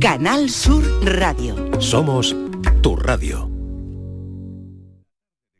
[0.00, 1.54] Canal Sur Radio.
[1.80, 2.34] Somos
[2.82, 3.50] tu radio.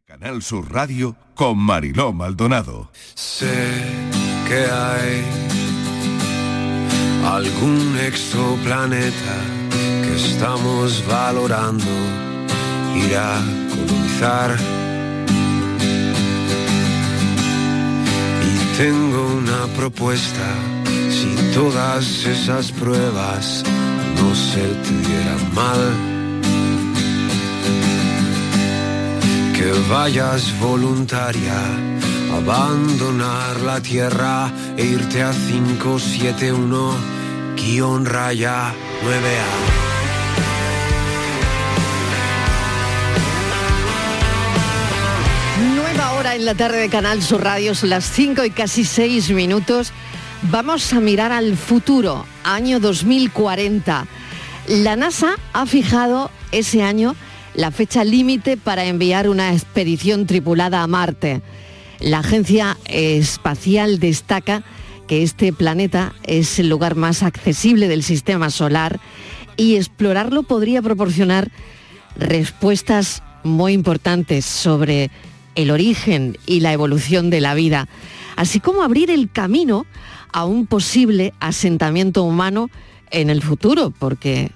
[0.04, 2.90] Canal Sur Radio con Mariló Maldonado.
[3.14, 3.52] Sé
[4.48, 5.24] que hay
[7.24, 9.36] algún exoplaneta
[10.02, 11.90] que estamos valorando
[12.96, 13.40] ir a
[13.70, 14.56] colonizar.
[18.42, 20.48] Y tengo una propuesta,
[21.10, 23.64] si todas esas pruebas
[24.16, 26.12] no se te dieran mal.
[29.62, 31.54] que vayas voluntaria,
[32.34, 36.94] abandonar la tierra e irte a 571
[37.54, 38.74] guion raya
[39.04, 39.50] 9A.
[45.76, 49.30] Nueva hora en la tarde de Canal Sur Radio, son las 5 y casi 6
[49.30, 49.92] minutos.
[50.50, 54.06] Vamos a mirar al futuro, año 2040.
[54.66, 57.14] La NASA ha fijado ese año
[57.54, 61.42] la fecha límite para enviar una expedición tripulada a Marte.
[62.00, 64.64] La Agencia Espacial destaca
[65.06, 68.98] que este planeta es el lugar más accesible del sistema solar
[69.56, 71.52] y explorarlo podría proporcionar
[72.16, 75.08] respuestas muy importantes sobre
[75.54, 77.88] el origen y la evolución de la vida,
[78.36, 79.86] así como abrir el camino
[80.32, 82.70] a un posible asentamiento humano
[83.10, 84.50] en el futuro, porque,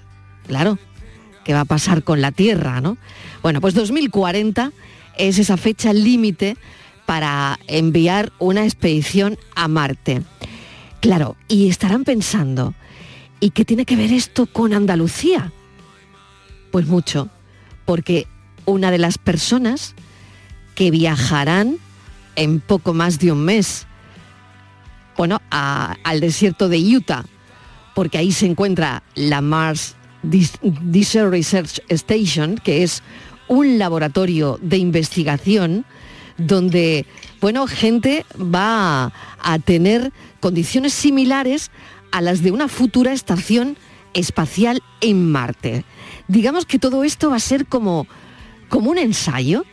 [0.47, 0.79] claro,
[1.43, 2.97] qué va a pasar con la Tierra, ¿no?
[3.41, 4.71] Bueno, pues 2040
[5.17, 6.57] es esa fecha límite
[7.05, 10.23] para enviar una expedición a Marte.
[10.99, 12.73] Claro, y estarán pensando,
[13.39, 15.53] ¿y qué tiene que ver esto con Andalucía?
[16.71, 17.29] Pues mucho,
[17.85, 18.27] porque
[18.65, 19.95] una de las personas
[20.75, 21.77] que viajarán
[22.35, 23.87] en poco más de un mes,
[25.17, 27.25] bueno, al desierto de Utah,
[27.95, 33.01] porque ahí se encuentra la Mars Desert Research Station, que es
[33.47, 35.85] un laboratorio de investigación
[36.37, 37.05] donde,
[37.41, 41.71] bueno, gente va a tener condiciones similares
[42.11, 43.77] a las de una futura estación
[44.13, 45.83] espacial en Marte.
[46.27, 48.07] Digamos que todo esto va a ser como,
[48.69, 49.65] como un ensayo.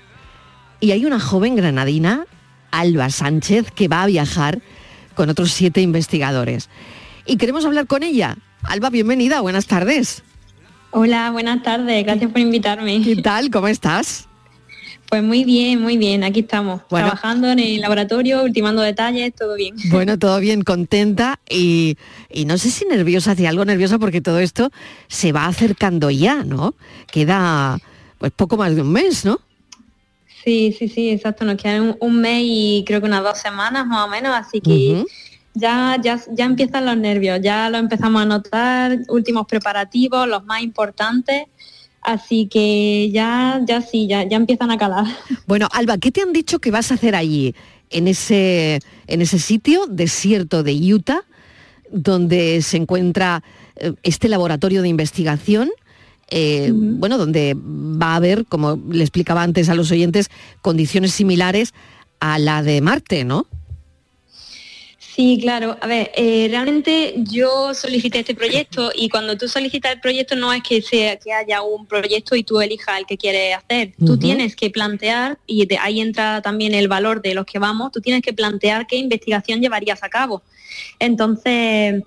[0.81, 2.27] Y hay una joven granadina,
[2.71, 4.61] Alba Sánchez, que va a viajar
[5.15, 6.69] con otros siete investigadores.
[7.27, 8.37] Y queremos hablar con ella.
[8.63, 10.23] Alba, bienvenida, buenas tardes.
[10.91, 13.03] Hola, buenas tardes, gracias por invitarme.
[13.03, 13.51] ¿Qué tal?
[13.51, 14.29] ¿Cómo estás?
[15.09, 19.75] Pues muy bien, muy bien, aquí estamos, trabajando en el laboratorio, ultimando detalles, todo bien.
[19.91, 21.97] Bueno, todo bien, contenta y,
[22.47, 24.71] no sé si nerviosa, hacia algo nerviosa porque todo esto
[25.09, 26.75] se va acercando ya, ¿no?
[27.13, 27.79] Queda
[28.19, 29.41] pues poco más de un mes, ¿no?
[30.45, 34.07] Sí, sí, sí, exacto, nos quedan un, mes y creo que unas dos semanas más
[34.07, 35.03] o menos, así que
[35.55, 40.63] ya, ya, ya empiezan los nervios, ya lo empezamos a notar, últimos preparativos, los más
[40.63, 41.45] importantes.
[42.03, 45.07] Así que ya, ya sí, ya, ya empiezan a calar.
[45.47, 47.55] Bueno, Alba, ¿qué te han dicho que vas a hacer allí,
[47.89, 51.25] en ese, en ese sitio desierto de Utah,
[51.91, 53.43] donde se encuentra
[53.77, 55.71] eh, este laboratorio de investigación?
[56.31, 60.31] Eh, bueno, donde va a haber, como le explicaba antes a los oyentes,
[60.63, 61.75] condiciones similares
[62.21, 63.47] a la de Marte, ¿no?
[65.15, 65.77] Sí, claro.
[65.81, 70.53] A ver, eh, realmente yo solicité este proyecto y cuando tú solicitas el proyecto no
[70.53, 73.95] es que sea que haya un proyecto y tú elijas el que quieres hacer.
[74.05, 77.93] Tú tienes que plantear, y de ahí entra también el valor de los que vamos,
[77.93, 80.43] tú tienes que plantear qué investigación llevarías a cabo.
[80.99, 82.03] Entonces,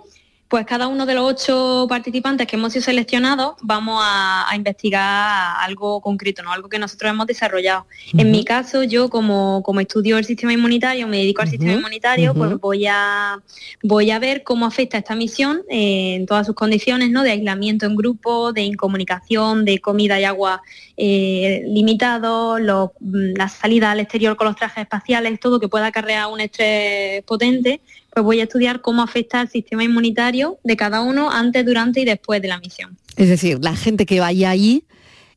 [0.48, 6.02] pues cada uno de los ocho participantes que hemos sido seleccionados vamos a, investigar algo
[6.02, 6.52] concreto, ¿no?
[6.52, 7.86] algo que nosotros hemos desarrollado.
[8.18, 12.34] En mi caso, yo como, como estudio el sistema inmunitario, me dedico al sistema inmunitario,
[12.34, 13.40] pues voy a,
[13.84, 17.24] voy a ver cómo afecta esta misión eh, en todas sus condiciones, ¿no?
[17.24, 20.62] de aislamiento en grupo, de incomunicación, de comida y agua
[20.96, 26.28] eh, limitado, mm, la salida al exterior con los trajes espaciales, todo que pueda acarrear
[26.28, 27.82] un estrés potente
[28.18, 32.06] pues voy a estudiar cómo afecta al sistema inmunitario de cada uno antes, durante y
[32.06, 32.98] después de la misión.
[33.16, 34.86] Es decir, la gente que vaya allí,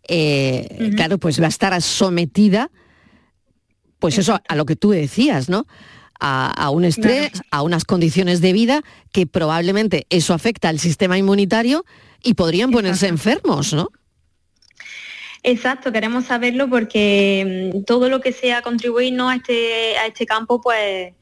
[0.09, 2.71] eh, claro, pues va a estar sometida,
[3.99, 5.67] pues eso, a lo que tú decías, ¿no?
[6.19, 11.85] A, un estrés, a unas condiciones de vida que probablemente eso afecta al sistema inmunitario
[12.23, 13.91] y podrían ponerse enfermos, ¿no?
[15.43, 20.63] Exacto, queremos saberlo porque mm, todo lo que sea contribuirnos a este, a este campo,
[20.63, 21.13] pues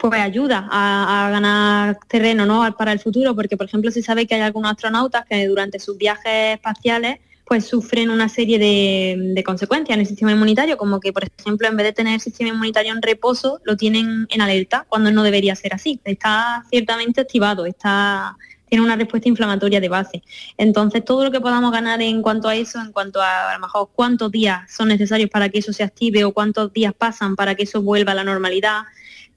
[0.00, 2.74] pues ayuda a, ganar terreno ¿no?
[2.76, 5.98] para el futuro, porque por ejemplo se sabe que hay algunos astronautas que durante sus
[5.98, 11.24] viajes espaciales pues sufren una serie de, consecuencias en el sistema inmunitario, como que por
[11.24, 15.10] ejemplo en vez de tener el sistema inmunitario en reposo, lo tienen en alerta, cuando
[15.10, 16.00] no debería ser así.
[16.04, 18.36] Está ciertamente activado, está
[18.68, 20.22] tiene una respuesta inflamatoria de base.
[20.56, 23.60] Entonces, todo lo que podamos ganar en cuanto a eso, en cuanto a a lo
[23.60, 27.56] mejor cuántos días son necesarios para que eso se active o cuántos días pasan para
[27.56, 28.82] que eso vuelva a la normalidad,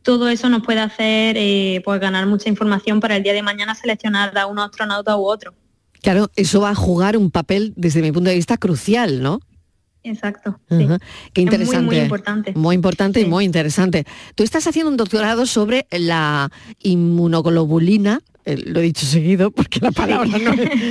[0.04, 3.74] todo eso nos puede hacer eh, pues ganar mucha información para el día de mañana
[3.74, 5.54] seleccionar a un astronauta u otro.
[6.02, 9.40] Claro, eso va a jugar un papel desde mi punto de vista crucial, ¿no?
[10.04, 10.60] Exacto.
[11.32, 11.82] Qué interesante.
[11.82, 12.54] muy, muy importante.
[12.56, 14.04] Muy importante y muy interesante.
[14.36, 16.52] Tú estás haciendo un doctorado sobre la
[16.82, 20.30] inmunoglobulina, eh, lo he dicho seguido porque la palabra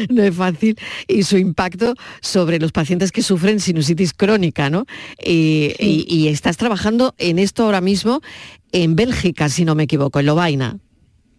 [0.08, 4.86] no, es, fácil, y su impacto sobre los pacientes que sufren sinusitis crónica, ¿no?
[5.22, 8.22] Y, estás trabajando en esto ahora mismo
[8.72, 10.78] en Bélgica, si no me equivoco, en Lovaina.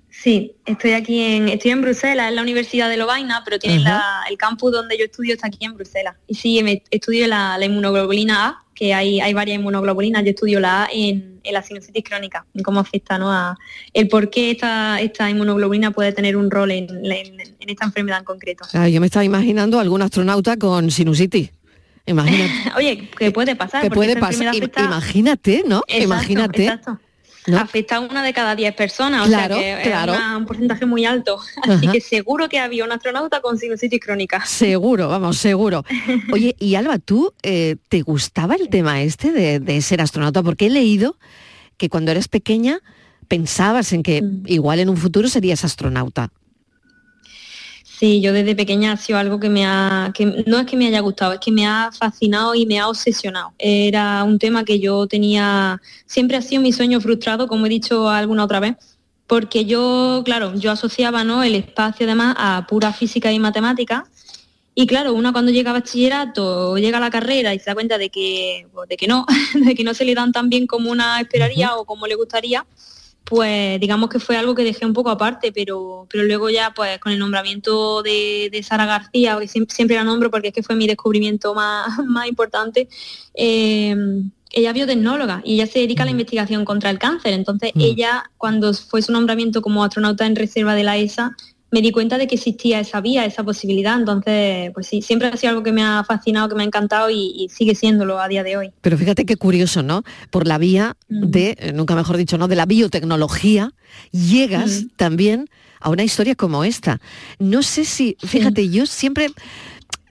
[0.09, 3.83] Sí, estoy aquí en, estoy en Bruselas, en la Universidad de Lovaina, pero tiene
[4.29, 6.15] el campus donde yo estudio está aquí en Bruselas.
[6.27, 10.83] Y sí, me, estudio la, inmunoglobulina A, que hay, hay varias inmunoglobulinas, yo estudio la
[10.83, 13.31] A en, la sinusitis crónica, en cómo afecta ¿no?
[13.31, 13.57] a
[13.91, 16.87] el por qué esta, esta inmunoglobulina puede tener un rol en,
[17.59, 18.65] esta enfermedad en concreto.
[18.87, 21.51] yo me estaba imaginando algún astronauta con sinusitis.
[22.05, 22.53] Imagínate.
[22.77, 23.81] Oye, que puede pasar.
[23.81, 24.53] Que puede pasar.
[24.55, 25.81] Imagínate, ¿no?
[25.87, 26.65] Imagínate.
[26.65, 26.99] Exacto
[27.57, 31.39] afecta a una de cada diez personas, o sea que es un porcentaje muy alto.
[31.63, 34.45] Así que seguro que había un astronauta con sinusitis crónica.
[34.45, 35.83] Seguro, vamos, seguro.
[36.31, 40.43] Oye, y Alba, ¿tú eh, te gustaba el tema este de, ser astronauta?
[40.43, 41.17] Porque he leído
[41.77, 42.79] que cuando eres pequeña
[43.27, 44.43] pensabas en que mm.
[44.47, 46.31] igual en un futuro serías astronauta.
[47.99, 50.87] Sí, yo desde pequeña ha sido algo que me ha, que no es que me
[50.87, 53.53] haya gustado, es que me ha fascinado y me ha obsesionado.
[53.59, 58.09] Era un tema que yo tenía, siempre ha sido mi sueño frustrado, como he dicho
[58.09, 58.75] alguna otra vez,
[59.27, 61.43] porque yo, claro, yo asociaba ¿no?
[61.43, 64.05] el espacio además a pura física y matemática.
[64.75, 67.99] Y claro, uno cuando llega a bachillerato, llega a la carrera y se da cuenta
[67.99, 70.89] de que, pues, de que no, de que no se le dan tan bien como
[70.89, 72.65] una esperaría o como le gustaría,
[73.25, 76.99] pues digamos que fue algo que dejé un poco aparte, pero, pero luego ya pues
[76.99, 80.87] con el nombramiento de, Sara García, que siempre, la nombro porque es que fue mi
[80.87, 82.87] descubrimiento más, más importante,
[83.33, 83.95] eh,
[84.53, 86.15] ella es biotecnóloga y ella se dedica a la mm.
[86.15, 87.33] investigación contra el cáncer.
[87.33, 87.81] Entonces mm.
[87.81, 91.35] ella, cuando fue su nombramiento como astronauta en reserva de la ESA,
[91.73, 93.97] me di cuenta de que existía esa vía, esa posibilidad.
[93.97, 97.09] Entonces, pues sí, siempre ha sido algo que me ha fascinado, que me ha encantado
[97.09, 98.71] y, sigue siéndolo a día de hoy.
[98.81, 100.03] Pero fíjate qué curioso, ¿no?
[100.29, 102.47] Por la vía de, eh, nunca mejor dicho, ¿no?
[102.47, 103.73] De la biotecnología,
[104.11, 105.49] llegas también
[105.79, 107.01] a una historia como esta.
[107.39, 109.29] No sé si, fíjate, yo siempre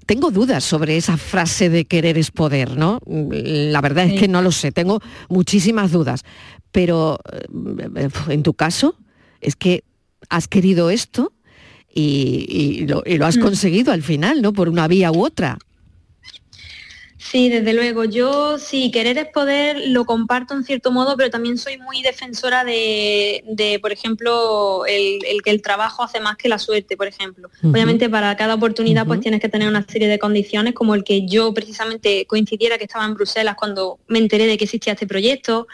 [0.06, 2.98] tengo dudas sobre esa frase de querer es poder, ¿no?
[3.06, 4.98] La verdad es que no lo sé, tengo
[5.28, 6.24] muchísimas dudas.
[6.72, 8.96] Pero eh, en tu caso,
[9.40, 9.84] es que
[10.28, 11.32] has querido esto
[11.94, 13.40] y, lo, has mm.
[13.40, 14.52] conseguido al final, ¿no?
[14.52, 15.58] Por una vía u otra.
[17.30, 18.04] Sí, desde luego.
[18.04, 22.64] Yo sí, querer es poder, lo comparto en cierto modo, pero también soy muy defensora
[22.64, 27.48] de, por ejemplo, el, que el trabajo hace más que la suerte, por ejemplo.
[27.62, 31.26] Obviamente para cada oportunidad pues tienes que tener una serie de condiciones, como el que
[31.26, 35.68] yo precisamente coincidiera que estaba en Bruselas cuando me enteré de que existía este proyecto,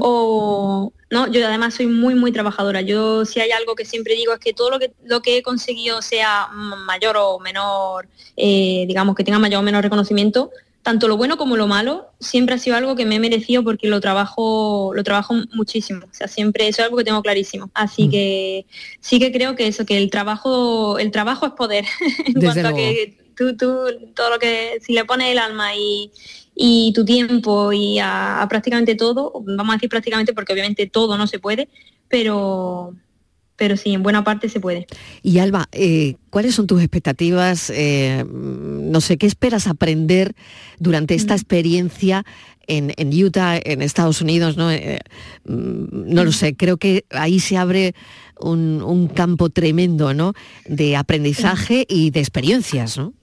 [0.00, 2.80] o no, yo además soy muy, muy trabajadora.
[2.80, 5.42] Yo si hay algo que siempre digo es que todo lo que, lo que he
[5.42, 10.50] conseguido sea mayor o menor, eh, digamos que tenga mayor o menor reconocimiento,
[10.84, 13.88] tanto lo bueno como lo malo, siempre ha sido algo que me he merecido porque
[13.88, 16.04] lo trabajo, lo trabajo muchísimo.
[16.04, 17.70] O sea, siempre eso es algo que tengo clarísimo.
[17.72, 18.10] Así mm.
[18.10, 18.66] que
[19.00, 21.86] sí que creo que eso, que el trabajo, el trabajo es poder.
[22.26, 23.78] en cuanto a que tú, tú,
[24.14, 29.32] todo lo que, si le pones el alma y, tu tiempo y a, prácticamente todo,
[29.42, 31.70] vamos a decir prácticamente porque obviamente todo no se puede,
[32.10, 32.94] pero
[33.56, 34.86] pero sí, en buena parte se puede.
[35.22, 37.70] Y Alba, eh, ¿cuáles son tus expectativas?
[37.70, 40.34] Eh, no sé, ¿qué esperas aprender
[40.78, 41.36] durante esta mm.
[41.36, 42.24] experiencia
[42.66, 42.92] en,
[43.24, 44.56] Utah, en Estados Unidos?
[44.56, 44.98] No, eh,
[45.44, 47.94] mm, no lo sé, creo que ahí se abre
[48.40, 50.34] un, campo tremendo ¿no?
[50.66, 53.14] de aprendizaje y de experiencias, ¿no?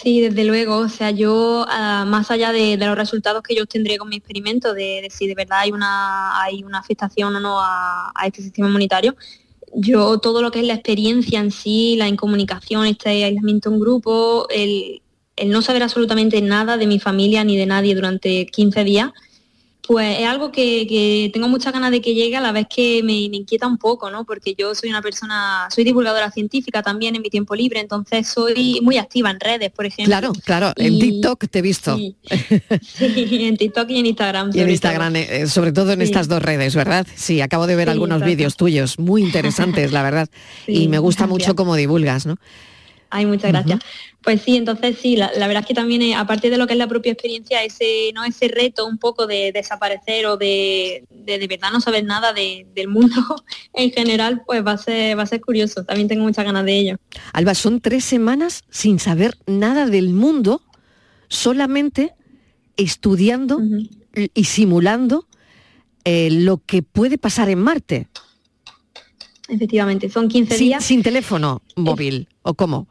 [0.00, 0.78] Sí, desde luego.
[0.78, 4.74] O sea, yo, ah, más allá de, los resultados que yo obtendré con mi experimento,
[4.74, 9.16] de, si de verdad hay una, hay una afectación o no a, este sistema inmunitario,
[9.74, 14.46] yo todo lo que es la experiencia en sí, la incomunicación, este aislamiento en grupo,
[14.50, 15.02] el,
[15.36, 19.10] el no saber absolutamente nada de mi familia ni de nadie durante 15 días,
[19.86, 23.14] pues es algo que, tengo muchas ganas de que llegue a la vez que me,
[23.14, 24.24] inquieta un poco, ¿no?
[24.24, 28.80] Porque yo soy una persona, soy divulgadora científica también en mi tiempo libre, entonces soy
[28.80, 30.12] muy activa en redes, por ejemplo.
[30.12, 31.96] Claro, claro, en TikTok te he visto.
[31.96, 32.16] Sí,
[33.08, 34.50] en TikTok y en Instagram.
[34.54, 37.06] Y en Instagram, eh, sobre todo en estas dos redes, ¿verdad?
[37.16, 40.28] Sí, acabo de ver algunos vídeos tuyos, muy interesantes, la verdad.
[40.66, 42.36] y me gusta mucho cómo divulgas, ¿no?
[43.14, 43.78] Ay, muchas gracias.
[44.22, 46.86] Pues sí, entonces sí, la, verdad es que también, aparte de lo que es la
[46.86, 48.24] propia experiencia, ese, ¿no?
[48.24, 53.14] ese reto un poco de desaparecer o de de, verdad no saber nada del mundo
[53.74, 55.84] en general, pues va a, ser, va a ser curioso.
[55.84, 56.96] También tengo muchas ganas de ello.
[57.34, 60.62] Alba, son tres semanas sin saber nada del mundo,
[61.28, 62.14] solamente
[62.78, 63.60] estudiando
[64.32, 65.26] y simulando
[66.04, 68.08] eh, lo que puede pasar en Marte.
[69.48, 70.82] Efectivamente, son 15 días.
[70.82, 72.88] Sin teléfono móvil, ¿o cómo?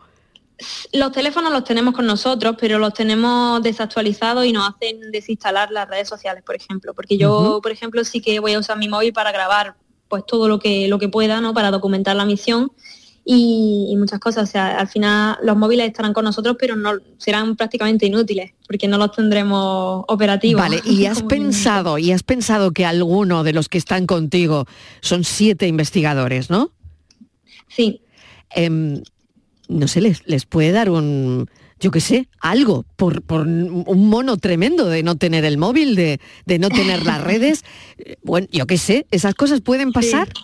[0.94, 5.90] Los teléfonos los tenemos con nosotros, pero los tenemos desactualizados y nos hacen desinstalar las
[5.90, 6.94] redes sociales, por ejemplo.
[6.94, 9.76] Porque yo, por ejemplo, sí que voy a usar mi móvil para grabar
[10.08, 11.54] pues todo lo que, lo que pueda, ¿no?
[11.54, 12.72] Para documentar la misión
[13.24, 14.50] y, muchas cosas.
[14.50, 18.88] O sea, al final los móviles estarán con nosotros, pero no serán prácticamente inútiles, porque
[18.88, 20.62] no los tendremos operativos.
[20.62, 24.66] Vale, y has pensado, y has pensado que alguno de los que están contigo
[25.02, 26.72] son siete investigadores, ¿no?
[27.68, 28.02] Sí.
[28.50, 29.02] Em,
[29.72, 31.50] no sé, les, les puede dar un,
[31.80, 36.20] yo qué sé, algo, por, por, un mono tremendo de no tener el móvil, de,
[36.46, 37.64] de no tener las redes.
[38.24, 40.28] Bueno, yo qué sé, esas cosas pueden pasar.
[40.28, 40.44] Sí,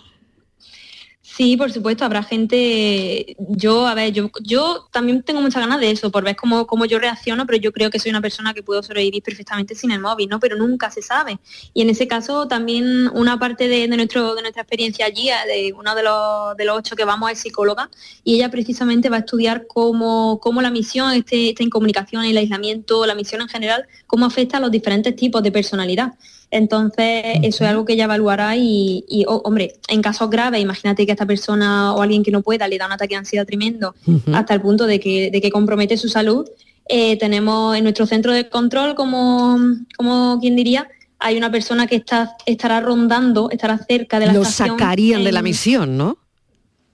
[1.56, 6.10] por supuesto, habrá gente, yo, a ver, yo, yo también tengo muchas ganas de eso,
[6.10, 8.82] por ver cómo, cómo yo reacciono, pero yo creo que soy una persona que puedo
[8.82, 10.40] sobrevivir perfectamente sin el móvil, ¿no?
[10.40, 11.38] Pero nunca se sabe.
[11.74, 15.94] Y en ese caso también una parte de, nuestro, de nuestra experiencia allí, de uno
[15.94, 17.88] de los, de los ocho que vamos es psicóloga,
[18.24, 23.06] y ella precisamente va a estudiar cómo, cómo la misión, este, en comunicación, el aislamiento,
[23.06, 26.14] la misión en general, cómo afecta a los diferentes tipos de personalidad.
[26.50, 31.14] Entonces, eso es algo que ella evaluará y, hombre, en casos graves, imagínate que a
[31.14, 33.94] esta persona o alguien que no pueda le da un ataque de ansiedad tremendo
[34.32, 36.48] hasta el punto de que, de que compromete su salud.
[36.88, 39.58] Eh, tenemos en nuestro centro de control, como,
[39.96, 40.88] como quien diría,
[41.18, 45.42] hay una persona que está, estará rondando, estará cerca de la Lo sacarían de la
[45.42, 46.16] misión, ¿no?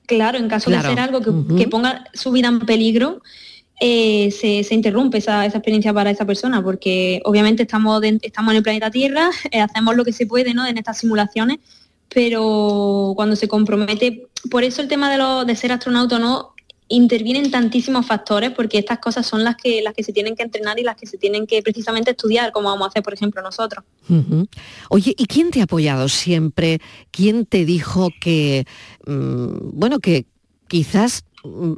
[0.07, 1.21] Claro, en caso de ser algo
[1.57, 3.23] que ponga su vida en peligro,
[3.81, 8.91] eh, se, interrumpe esa, experiencia para esa persona, porque obviamente estamos, estamos en el planeta
[8.91, 10.67] Tierra, eh, hacemos lo que se puede ¿no?
[10.67, 11.59] en estas simulaciones,
[12.09, 16.55] pero cuando se compromete, por eso el tema de, lo, de ser astronauta no
[16.89, 20.79] intervienen tantísimos factores porque estas cosas son las que las que se tienen que entrenar
[20.79, 23.83] y las que se tienen que precisamente estudiar como vamos a hacer por ejemplo nosotros
[24.91, 28.67] oye y quién te ha apoyado siempre quién te dijo que
[29.07, 30.27] mm, bueno que
[30.69, 31.25] quizás.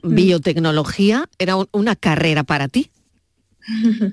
[0.02, 2.90] Biotecnología era una carrera para ti?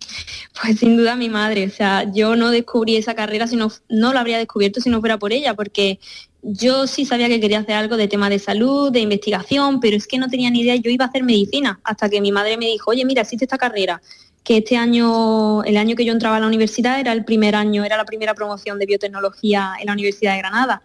[0.62, 4.20] Pues sin duda mi madre, o sea, yo no descubrí esa carrera, sino no lo
[4.20, 6.00] habría descubierto si no fuera por ella, porque
[6.42, 10.08] yo sí sabía que quería hacer algo de tema de salud, de investigación, pero es
[10.08, 12.66] que no tenía ni idea, yo iba a hacer medicina, hasta que mi madre me
[12.66, 14.02] dijo, oye, mira, existe esta carrera,
[14.44, 17.86] que este año, el año que yo entraba a la universidad era el primer año,
[17.86, 20.82] era la primera promoción de biotecnología en la Universidad de Granada.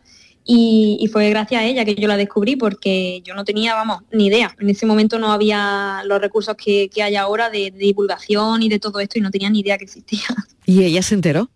[0.51, 4.29] Y, fue gracias a ella que yo la descubrí porque yo no tenía, vamos, ni
[4.29, 4.57] idea.
[4.59, 8.99] En ese momento no había los recursos que, hay ahora de, divulgación y de todo
[8.99, 10.25] esto y no tenía ni idea que existía.
[10.65, 11.51] ¿Y ella se enteró?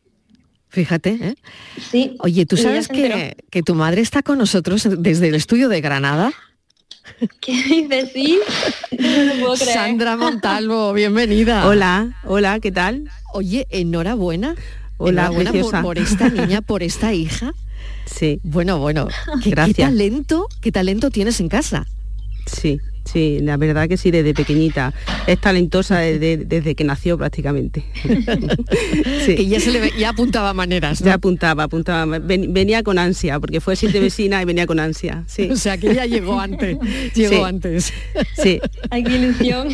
[0.69, 1.35] Fíjate, ¿eh?
[1.91, 2.17] Sí.
[2.19, 6.31] Oye, ¿tú sabes que, que, tu madre está con nosotros desde el estudio de Granada?
[7.41, 8.11] ¿Qué dices?
[8.13, 8.41] Sí,
[9.41, 11.67] no Sandra Montalvo, bienvenida.
[11.67, 13.11] Hola, hola, ¿qué tal?
[13.33, 14.55] Oye, enhorabuena.
[14.99, 17.55] Hola, enhorabuena por, esta niña, por esta hija.
[18.07, 18.41] Sí.
[18.43, 19.09] Bueno, bueno,
[19.43, 19.77] ¿qué, Gracias.
[19.77, 21.87] ¿qué talento, qué talento tienes en casa?
[22.47, 24.95] Sí, Sí, la verdad que sí, desde pequeñita.
[25.27, 27.85] Es talentosa desde, que nació prácticamente.
[29.27, 29.49] sí.
[29.49, 31.01] ya, se le, ya apuntaba maneras.
[31.01, 32.19] Ya apuntaba, apuntaba.
[32.19, 35.25] venía con ansia, porque fue siete vecina y venía con ansia.
[35.27, 35.51] Sí.
[35.51, 36.79] O sea que ya llegó antes.
[37.15, 37.93] Llegó antes.
[38.43, 38.61] Sí.
[38.91, 39.69] Hay ilusión.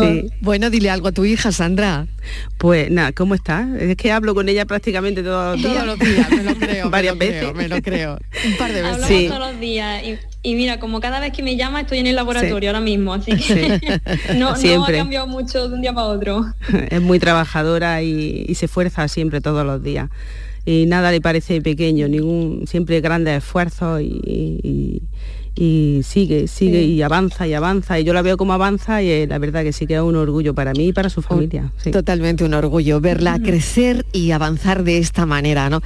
[0.00, 0.30] sí.
[0.40, 2.06] Bueno, dile algo a tu hija, Sandra.
[2.58, 3.68] Pues nada, ¿cómo está?
[3.78, 5.84] Es que hablo con ella prácticamente todos los días.
[5.84, 6.90] Todos los días, me lo creo.
[6.90, 7.54] Varias veces.
[7.54, 8.18] me lo creo.
[8.44, 9.04] Un par de veces.
[9.04, 10.02] Hablamos todos los días.
[10.04, 10.18] Y
[10.54, 13.80] mira, como cada vez que me llama estoy en el laboratorio ahora mismo, así que
[14.36, 16.46] no, ha cambiado mucho de un día para otro.
[16.90, 20.08] Es muy trabajadora y, se esfuerza siempre todos los días.
[20.64, 25.02] Y nada le parece pequeño, ningún, siempre grandes esfuerzos y,
[26.04, 27.98] sigue, sigue y avanza y avanza.
[27.98, 30.14] Y yo la veo como avanza y eh, la verdad que sí que es un
[30.14, 31.72] orgullo para mí y para su familia.
[31.90, 35.82] Totalmente un orgullo verla crecer y avanzar de esta manera, ¿no?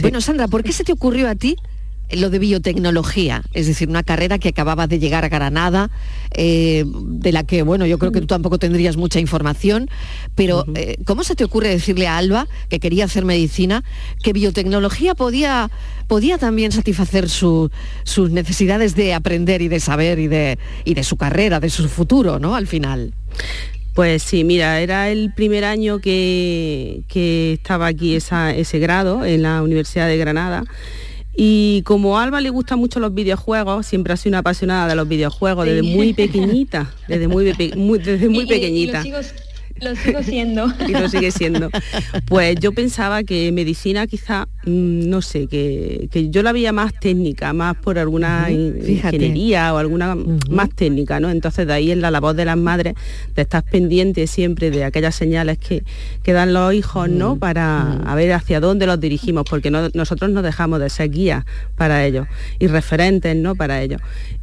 [0.00, 1.56] Bueno, Sandra, ¿por qué se te ocurrió a ti
[2.10, 5.90] lo de biotecnología, es decir, una carrera que acababa de llegar a Granada,
[6.32, 9.90] eh, de la que, bueno, yo creo que tú tampoco tendrías mucha información,
[10.34, 13.84] pero eh, ¿cómo se te ocurre decirle a Alba, que quería hacer medicina,
[14.22, 15.70] que biotecnología podía,
[16.06, 17.70] podía también satisfacer sus
[18.30, 22.38] necesidades de aprender y de saber y de, y de su carrera, de su futuro,
[22.38, 22.54] ¿no?
[22.54, 23.12] Al final.
[23.94, 27.02] Pues sí, mira, era el primer año que,
[27.58, 30.64] estaba aquí ese grado en la Universidad de Granada
[31.40, 34.96] Y como a Alba le gustan mucho los videojuegos, siempre ha sido una apasionada de
[34.96, 39.04] los videojuegos desde muy pequeñita, desde muy, desde muy pequeñita.
[39.80, 40.66] Lo sigo siendo.
[40.88, 41.70] y lo sigue siendo.
[42.26, 47.52] Pues yo pensaba que medicina quizá, mm, no sé, que, yo la veía más técnica,
[47.52, 50.16] más por alguna ingeniería o alguna
[50.50, 51.30] más técnica, ¿no?
[51.30, 52.94] Entonces de ahí es la labor de las madres
[53.34, 55.84] de estar pendientes siempre de aquellas señales que,
[56.22, 57.36] que dan los hijos, ¿no?
[57.36, 61.44] Para ver hacia dónde los dirigimos, porque nosotros no dejamos de ser guías
[61.76, 62.26] para ellos
[62.58, 63.54] y referentes, ¿no?
[63.54, 64.00] Para ellos.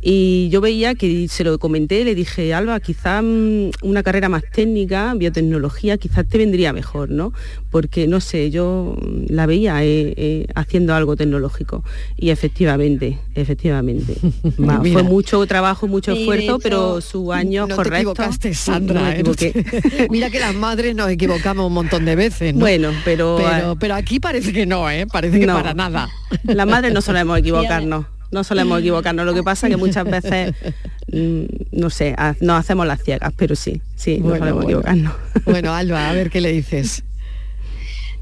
[0.08, 4.44] Y yo veía que se lo comenté, le dije, Alba, quizá mm, una carrera más
[4.54, 7.34] técnica, biotecnología quizás te vendría mejor, ¿no?
[7.72, 8.96] Porque, no sé, yo
[9.28, 11.84] la veía eh, eh, haciendo algo tecnológico
[12.18, 14.16] y efectivamente, efectivamente.
[14.94, 18.14] fue mucho trabajo, mucho esfuerzo, pero su año no correcto.
[18.14, 19.18] Te equivocaste, Sandra.
[19.18, 19.24] ¿eh?
[20.12, 23.40] Mira que las madres nos equivocamos un montón de veces, Bueno, pero...
[23.80, 25.08] Pero, aquí parece que no, ¿eh?
[25.08, 26.10] Parece que para nada.
[26.44, 29.26] Las madres no solemos equivocarnos no solemos equivocarnos.
[29.26, 30.54] Lo que pasa es que muchas veces,
[31.12, 35.14] mm, no sé, no hacemos las ciegas, pero sí, sí, no solemos equivocarnos.
[35.46, 37.04] Bueno, Alba, a ver qué le dices.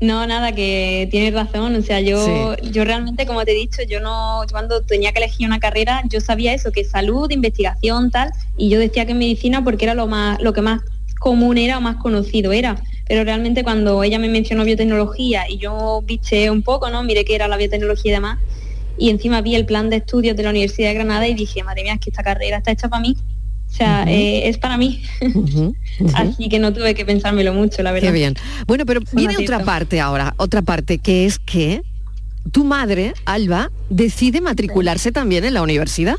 [0.01, 1.75] No, nada, que tienes razón.
[1.75, 5.48] O sea, yo, yo realmente, como te he dicho, yo no, cuando tenía que elegir
[5.48, 9.86] una carrera, yo sabía eso, que salud, investigación, tal, y yo decía que medicina porque
[9.86, 10.82] era lo más, lo que más
[11.20, 12.75] común era o más conocido era.
[13.08, 17.03] Pero realmente cuando ella me mencionó biotecnología y yo biché un poco, ¿no?
[17.03, 18.39] Miré que era la biotecnología y demás,
[19.03, 21.83] y encima vi el plan de estudios de la Universidad de Granada y dije, madre
[21.83, 23.17] mía, es que esta carrera está hecha para mí.
[23.69, 25.03] O sea, eh, es para mí.
[26.13, 28.07] Así que no tuve que pensármelo mucho, la verdad.
[28.07, 28.36] Qué bien.
[28.65, 31.81] Bueno, pero viene otra parte ahora, otra parte, que es que
[32.53, 36.15] tu madre, Alba, decide matricularse también en la universidad.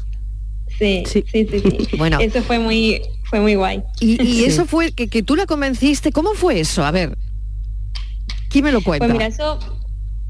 [0.79, 1.89] Sí, sí, sí, sí.
[1.97, 2.19] Bueno.
[2.21, 3.01] Eso fue muy,
[3.31, 3.83] fue muy guay.
[3.99, 6.13] Y, eso fue que, que, tú la convenciste.
[6.13, 6.85] ¿Cómo fue eso?
[6.85, 7.17] A ver,
[8.51, 9.07] ¿quién me lo cuenta?
[9.07, 9.59] Pues mira, eso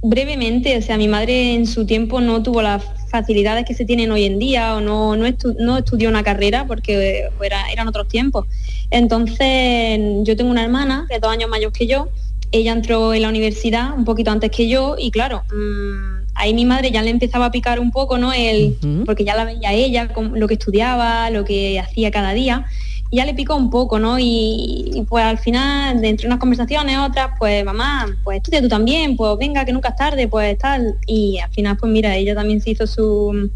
[0.04, 4.10] brevemente, o sea, mi madre en su tiempo no tuvo las facilidades que se tienen
[4.10, 7.30] hoy en día o no, no, estudió una carrera porque
[7.72, 8.46] eran otros tiempos.
[8.90, 12.08] Entonces, yo tengo una hermana que es dos años mayor que yo,
[12.52, 16.66] ella entró en la universidad un poquito antes que yo y claro, mm, ahí mi
[16.66, 18.34] madre ya le empezaba a picar un poco, ¿no?
[18.34, 22.66] El, Porque ya la veía ella, lo que estudiaba, lo que hacía cada día
[23.12, 24.18] ya le picó un poco, ¿no?
[24.18, 29.16] Y, pues al final, de entre unas conversaciones, otras, pues mamá, pues estudia tú también,
[29.16, 30.96] pues venga, que nunca es tarde, pues tal.
[31.06, 33.50] Y al final, pues mira, ella también se hizo su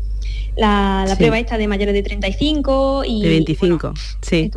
[0.57, 3.23] la, prueba esta de mayores de 35 y...
[3.23, 4.51] De 25, sí.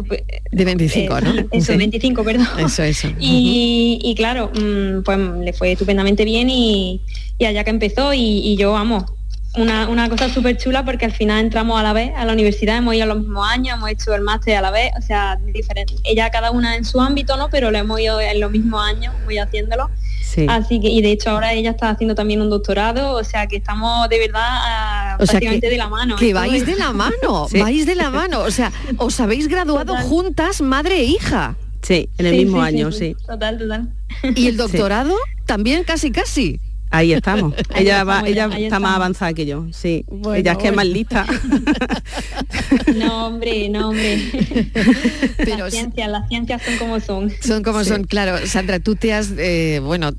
[0.52, 1.34] De 25, ¿no?
[1.52, 2.48] Eso, 25, perdón.
[2.60, 3.08] Eso, eso.
[3.20, 7.02] Y, claro, mm, pues le fue estupendamente bien y,
[7.40, 9.06] allá que empezó y, y yo, vamos,
[9.58, 12.96] una, cosa súper chula porque al final entramos a la vez a la universidad, hemos
[12.96, 15.96] ido a los mismos años, hemos hecho el máster a la vez, o sea, diferente.
[16.04, 17.50] Ella cada una en su ámbito, ¿no?
[17.50, 19.90] Pero lo hemos ido en los mismos años, voy haciéndolo.
[20.48, 23.58] Así que, y de hecho ahora ella está haciendo también un doctorado, o sea que
[23.58, 26.16] estamos de verdad ah, prácticamente de la mano.
[26.16, 28.40] Que vais de la mano, vais de la mano.
[28.40, 31.58] O sea, os habéis graduado juntas, madre e hija.
[31.82, 33.16] Sí, en el mismo año, sí.
[33.26, 33.90] Total, total.
[34.36, 35.16] ¿Y el doctorado?
[35.46, 36.60] También casi, casi.
[36.92, 37.54] Ahí estamos.
[37.76, 40.06] ella va, ella está más avanzada que yo, sí.
[40.36, 41.26] ella es que es más lista.
[42.96, 44.18] no, hombre, no, hombre.
[45.58, 47.32] las ciencias, las ciencias son como son.
[47.42, 48.46] Son como son, claro.
[48.46, 50.12] Sandra, tú te has, eh, bueno,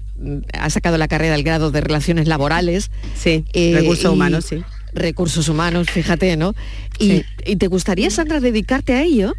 [0.52, 2.90] has sacado la carrera del grado de Relaciones Laborales.
[3.14, 4.62] Sí, eh, recursos humanos, sí.
[4.94, 6.54] Recursos humanos, fíjate, ¿no?
[6.98, 9.34] Y, ¿Y te gustaría, Sandra, dedicarte a ello?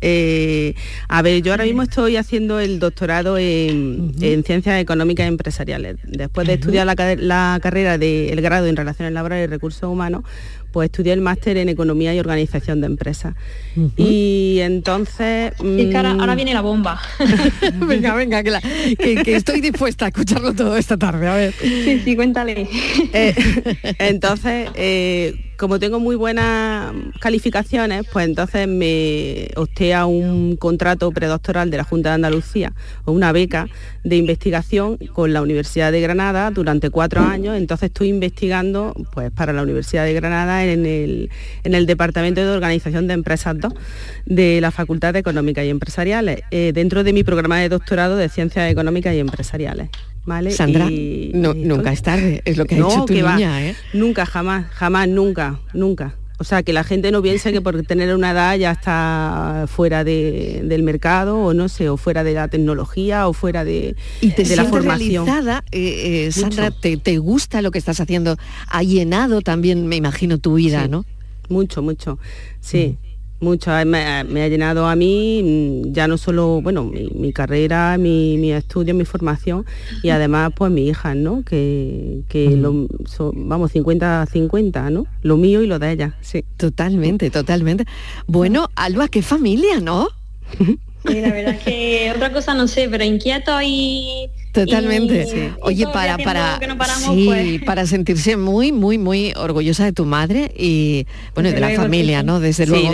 [0.00, 0.74] Eh,
[1.08, 5.96] a ver, yo ahora mismo estoy haciendo el doctorado en, Ciencias Económicas y Empresariales.
[6.04, 10.24] Después de estudiar la, carrera del grado en Relaciones Laborales y Recursos Humanos,
[10.72, 13.34] pues estudié el máster en Economía y Organización de Empresas.
[13.96, 15.52] Y entonces...
[15.58, 17.00] es que ahora, viene la bomba.
[17.86, 21.54] venga, venga, que, estoy dispuesta a escucharlo todo esta tarde, a ver.
[21.54, 22.68] Sí, sí, cuéntale.
[23.12, 23.34] Eh,
[23.98, 31.76] entonces, eh, como tengo muy buenas calificaciones, pues entonces me opté un contrato predoctoral de
[31.78, 32.72] la Junta de Andalucía
[33.04, 33.66] o una beca
[34.04, 37.56] de investigación con la Universidad de Granada durante cuatro años.
[37.56, 41.30] Entonces estoy investigando pues, para la Universidad de Granada en el,
[41.64, 43.72] en el Departamento de Organización de Empresas 2
[44.26, 48.28] de la Facultad de Económicas y Empresariales, eh, dentro de mi programa de doctorado de
[48.28, 49.90] Ciencias Económicas y Empresariales.
[50.50, 53.76] Sandra, nunca es tarde, es lo que ha dicho tu niña, ¿eh?
[53.92, 56.14] Nunca, jamás, jamás, nunca, nunca.
[56.38, 60.04] O sea, que la gente no piense que por tener una edad ya está fuera
[60.04, 64.66] del mercado o no sé, o fuera de la tecnología o fuera de, de la
[64.66, 65.24] formación.
[65.24, 68.36] Realizada, eh, eh, Sandra, te, te, gusta lo que estás haciendo?
[68.68, 71.06] Ha llenado también, me imagino, tu vida, ¿no?
[71.48, 72.18] Mucho, mucho.
[72.60, 72.98] Sí.
[73.40, 78.94] Mucho, me, ha llenado a mí mm, ya no solo, bueno, mi, carrera, mi, estudio,
[78.94, 79.66] mi formación
[80.02, 81.42] y además pues mi hija, ¿no?
[81.44, 82.86] Que, lo,
[83.34, 85.06] vamos, 50-50, ¿no?
[85.22, 86.44] Lo mío y lo de ella, sí.
[86.56, 87.84] Totalmente, totalmente.
[88.26, 90.08] Bueno, Alba, qué familia, ¿no?
[91.06, 94.28] Sí, la verdad es que otra cosa no sé, pero inquieto y...
[94.64, 95.52] Totalmente.
[95.60, 96.58] Oye, para, para,
[97.06, 97.62] pues.
[97.62, 102.40] para sentirse muy, muy, muy orgullosa de tu madre y, bueno, de la familia, ¿no?
[102.40, 102.92] Desde luego.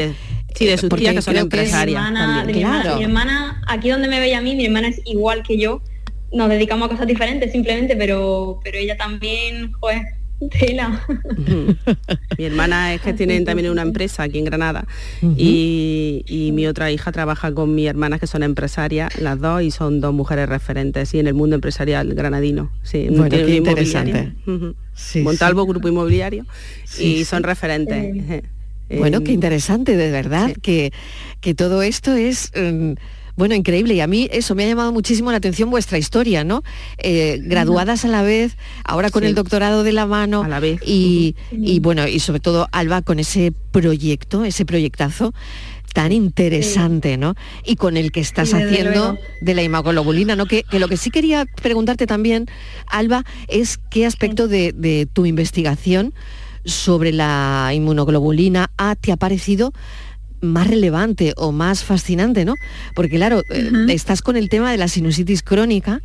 [0.55, 2.03] Sí, de sus tías que son empresarias.
[2.47, 5.81] mi, hermana, aquí donde me veía a mí, mi hermana es igual que yo.
[6.31, 10.03] Nos dedicamos a cosas diferentes simplemente, pero, pero ella también, pues,
[10.49, 11.05] tela.
[12.39, 14.87] mi hermana es que tienen también una empresa aquí en Granada
[15.37, 20.01] y, mi otra hija trabaja con mi hermana que son empresarias, las dos, y son
[20.01, 22.71] dos mujeres referentes y en el mundo empresarial granadino.
[22.83, 24.33] Sí, bueno, qué interesante.
[25.23, 26.45] Montalvo, grupo inmobiliario,
[26.99, 28.43] y son referentes.
[28.99, 30.93] Bueno, qué interesante, de verdad, que,
[31.41, 32.53] que todo esto es...
[32.55, 32.93] Mm,
[33.37, 33.95] bueno, increíble.
[33.95, 36.63] Y a mí eso me ha llamado muchísimo la atención vuestra historia, ¿no?
[36.99, 40.43] Eh, graduadas a la vez, ahora con el doctorado de la mano.
[40.43, 40.81] A la vez.
[40.85, 41.35] Y,
[41.81, 45.33] bueno, y sobre todo Alba con ese proyecto, ese proyectazo
[45.95, 47.35] tan interesante, ¿no?
[47.67, 50.47] Y con el que estás haciendo de la inmunoglobulina, ¿no?
[50.47, 52.47] Que, lo que sí quería preguntarte también,
[52.87, 56.15] Alba, es qué aspecto de, de tu investigación
[56.65, 59.73] sobre la inmunoglobulina A te ha parecido
[60.43, 62.57] más relevante o más fascinante, ¿no?
[62.95, 66.03] Porque claro, eh, estás con el tema de la sinusitis crónica,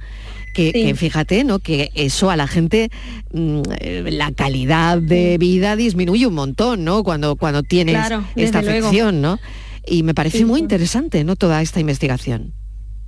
[0.54, 1.60] que, fíjate, ¿no?
[1.60, 2.90] Que eso a la gente,
[3.32, 7.04] mm, eh, la calidad de vida disminuye un montón, ¿no?
[7.04, 7.98] Cuando, cuando tienes
[8.36, 9.40] esta afección, ¿no?
[9.86, 11.36] Y me parece muy interesante, ¿no?
[11.36, 12.54] Toda esta investigación.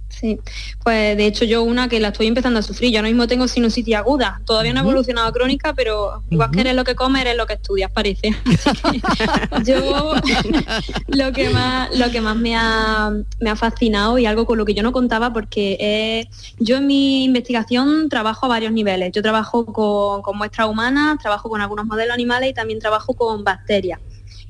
[0.10, 0.39] Sí,
[0.84, 3.48] pues de hecho yo una que la estoy empezando a sufrir, yo ahora mismo tengo
[3.48, 7.38] sinusitis aguda, todavía no ha evolucionado crónica, pero igual que eres lo que comes, eres
[7.38, 8.32] lo que estudias, parece.
[9.65, 10.15] yo
[11.08, 14.65] lo que más, lo que más me ha, me ha fascinado y algo con lo
[14.65, 19.12] que yo no contaba, porque yo en mi investigación trabajo a varios niveles.
[19.13, 23.43] Yo trabajo con, con muestras humanas, trabajo con algunos modelos animales y también trabajo con
[23.43, 24.00] bacterias.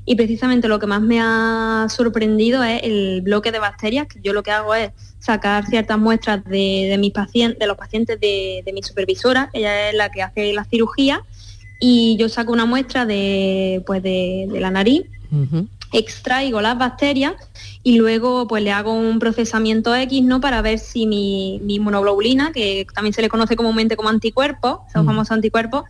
[0.04, 4.32] Y precisamente lo que más me ha sorprendido es el bloque de bacterias, que yo
[4.32, 4.90] lo que hago es
[5.20, 10.10] sacar ciertas muestras de, mis pacientes, de los pacientes de, mi supervisora, ella es la
[10.10, 11.22] que hace la cirugía,
[11.78, 15.04] y yo saco una muestra de, pues de, la nariz,
[15.92, 17.34] extraigo las bacterias
[17.82, 20.40] y luego pues le hago un procesamiento X ¿no?
[20.40, 25.06] para ver si mi, mi inmunoglobulina, que también se le conoce comúnmente como anticuerpo, son
[25.06, 25.84] famosos anticuerpos,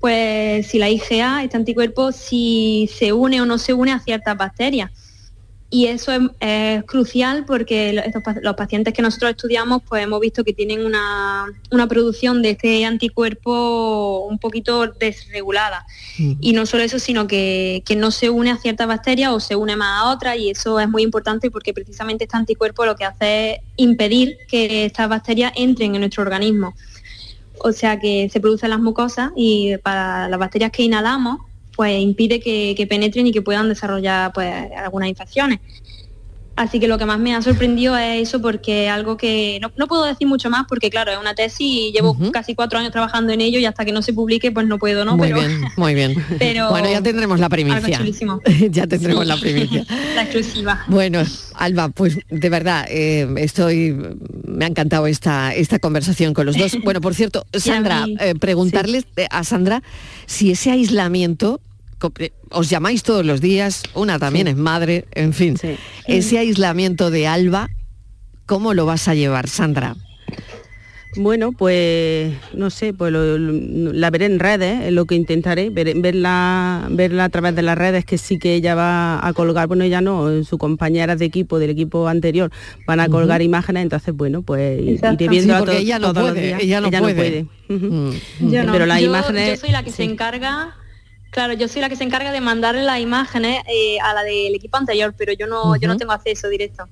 [0.00, 4.36] pues si la IgA, este anticuerpo, si se une o no se une a ciertas
[4.36, 4.90] bacterias.
[5.68, 8.00] Y eso es, crucial porque
[8.40, 11.46] los pacientes que nosotros estudiamos, pues hemos visto que tienen una,
[11.88, 15.84] producción de este anticuerpo un poquito desregulada.
[16.18, 19.56] Y no solo eso, sino que, que, no se une a ciertas bacterias o se
[19.56, 23.04] une más a otras y eso es muy importante porque precisamente este anticuerpo lo que
[23.04, 26.74] hace es impedir que estas bacterias entren en nuestro organismo
[27.58, 31.40] o sea que se producen las mucosas y para las bacterias que inhalamos,
[31.76, 35.60] pues impide que, penetren y que puedan desarrollar pues, algunas infecciones.
[36.56, 40.04] Así que lo que más me ha sorprendido es eso porque algo que no, puedo
[40.04, 43.42] decir mucho más porque claro, es una tesis y llevo casi cuatro años trabajando en
[43.42, 45.16] ello y hasta que no se publique pues no puedo, ¿no?
[45.16, 46.14] Muy bien, muy bien.
[46.38, 48.00] Pero bueno, ya tendremos la primicia.
[48.70, 49.84] ya tendremos la primicia.
[50.14, 50.84] la exclusiva.
[50.88, 51.22] Bueno,
[51.54, 53.94] Alba, pues de verdad, eh, estoy,
[54.46, 56.78] me ha encantado esta, esta conversación con los dos.
[56.82, 59.82] Bueno, por cierto, Sandra, eh, preguntarles eh, a Sandra
[60.24, 61.60] si ese aislamiento
[62.50, 65.56] os llamáis todos los días, una también es madre, en fin.
[66.06, 67.68] Ese aislamiento de Alba,
[68.46, 69.96] ¿cómo lo vas a llevar, Sandra?
[71.18, 77.24] Bueno, pues no sé, pues la veré en redes, es lo que intentaré, verla, verla
[77.24, 80.44] a través de las redes, que sí que ella va a colgar, bueno, ella no,
[80.44, 82.50] sus compañeras de equipo, del equipo anterior,
[82.86, 86.90] van a colgar imágenes, entonces bueno, pues iré viendo porque ella no puede, ella no
[86.90, 87.46] puede.
[87.66, 89.58] Pero las imágenes...
[89.58, 90.76] Yo soy la que se encarga
[91.36, 94.54] Claro, yo soy la que se encarga de mandarle las imágenes eh, a la del
[94.54, 96.88] equipo anterior, pero yo no, yo no tengo acceso directo.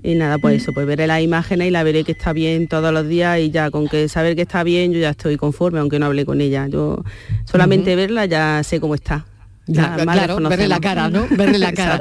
[0.00, 2.92] Y nada, pues eso, pues veré las imágenes y la veré que está bien todos
[2.92, 5.98] los días y ya con que saber que está bien yo ya estoy conforme, aunque
[5.98, 6.68] no hable con ella.
[6.68, 7.02] Yo
[7.44, 9.26] solamente verla ya sé cómo está.
[9.66, 11.26] Claro, verle la cara, ¿no?
[11.30, 12.00] Verle la cara.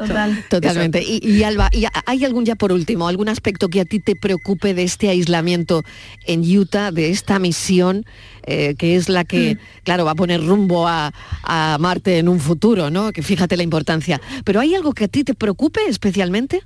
[0.50, 1.04] Totalmente.
[1.04, 4.74] Y, Alba, ¿y ¿hay algún ya por último, algún aspecto que a ti te preocupe
[4.74, 5.84] de este aislamiento
[6.26, 8.06] en Utah, de esta misión,
[8.44, 9.84] eh, que es la que, mm.
[9.84, 13.12] claro, va a poner rumbo a, a, Marte en un futuro, ¿no?
[13.12, 14.20] Que fíjate la importancia.
[14.44, 16.62] Pero ¿hay algo que a ti te preocupe especialmente?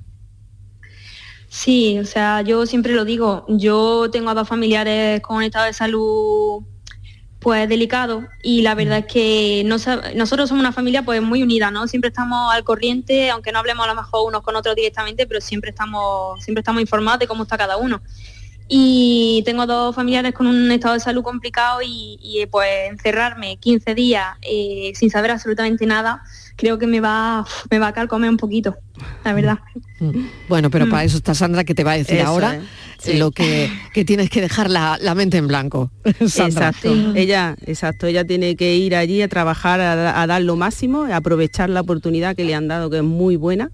[1.48, 5.66] Sí, o sea, yo siempre lo digo, yo tengo a dos familiares con un estado
[5.66, 6.64] de salud
[7.46, 11.86] pues delicado y la verdad es que nosotros somos una familia pues muy unida, ¿no?
[11.86, 15.40] Siempre estamos al corriente, aunque no hablemos a lo mejor unos con otros directamente, pero
[15.40, 18.02] siempre estamos, siempre estamos informados de cómo está cada uno.
[18.66, 24.26] Y tengo dos familiares con un estado de salud complicado y, pues encerrarme 15 días
[24.42, 26.24] eh, sin saber absolutamente nada,
[26.56, 28.76] creo que me va, me va a calcomer un poquito,
[29.24, 29.58] la verdad.
[30.48, 31.06] Bueno, pero para mm.
[31.06, 32.60] eso está Sandra que te va a decir ahora
[33.14, 33.70] lo que,
[34.06, 35.90] tienes que dejar la, mente en blanco.
[36.04, 36.94] Exacto.
[37.14, 41.70] Ella, exacto, ella tiene que ir allí a trabajar, a, dar lo máximo, a aprovechar
[41.70, 43.70] la oportunidad que le han dado, que es muy buena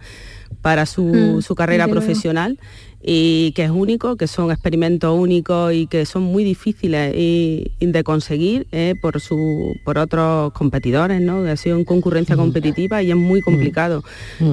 [0.60, 2.58] para su, mm, su carrera profesional
[3.04, 8.66] y que es único, que son experimentos únicos y que son muy difíciles de conseguir
[8.70, 11.38] eh, por, su, por otros competidores, ¿no?
[11.44, 14.04] ha sido en concurrencia competitiva y es muy complicado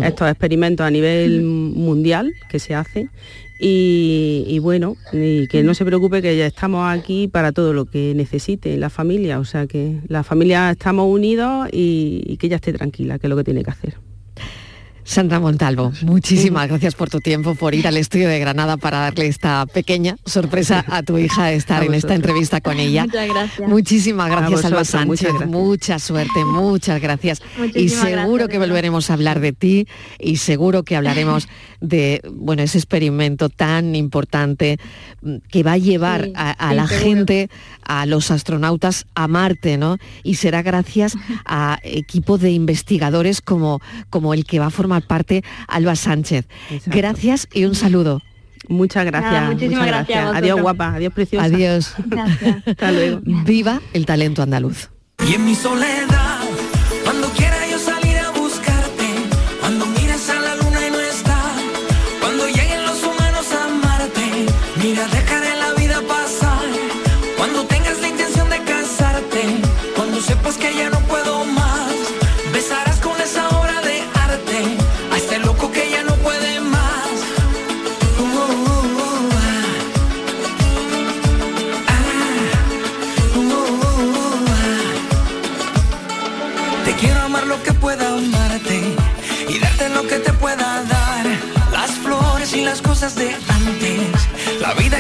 [0.04, 3.12] estos experimentos a nivel mundial que se hacen.
[3.62, 8.14] Y, bueno, y que no se preocupe que ya estamos aquí para todo lo que
[8.16, 12.72] necesite la familia, o sea que la familia estamos unidos y, y que ella esté
[12.72, 14.09] tranquila, que es lo que tiene que hacer.
[15.10, 19.26] Sandra Montalvo, muchísimas gracias por tu tiempo, por ir al estudio de Granada para darle
[19.26, 23.06] esta pequeña sorpresa a tu hija, estar en esta entrevista con ella.
[23.06, 23.70] Muchas gracias.
[23.70, 25.48] Muchísimas gracias, Alba Sánchez.
[25.48, 27.42] Mucha suerte, muchas gracias.
[27.74, 29.88] y seguro que volveremos a hablar de ti
[30.20, 31.48] y seguro que hablaremos
[31.82, 34.78] de bueno, ese experimento tan importante
[35.24, 37.50] mm, que va a llevar a, la gente,
[37.84, 39.98] a los astronautas a Marte, ¿no?
[40.22, 45.44] Y será gracias a equipos de investigadores como, como el que va a formar parte
[45.68, 46.48] Alba Sánchez.
[46.86, 48.22] Gracias y un saludo.
[48.68, 49.46] Muchas gracias.
[49.48, 50.36] muchísimas gracias.
[50.36, 51.46] adiós guapa, adiós preciosa.
[51.46, 51.96] Adiós.
[52.66, 53.22] Hasta luego.
[53.24, 54.90] Viva el talento andaluz.
[55.28, 56.29] Y en mi soledad,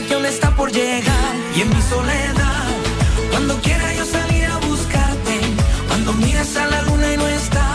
[0.09, 1.35] que aún está por llegar.
[1.55, 2.67] Y en mi soledad,
[3.31, 5.35] cuando quiera yo salir a buscarte,
[5.87, 7.67] cuando miras a la luna y no está,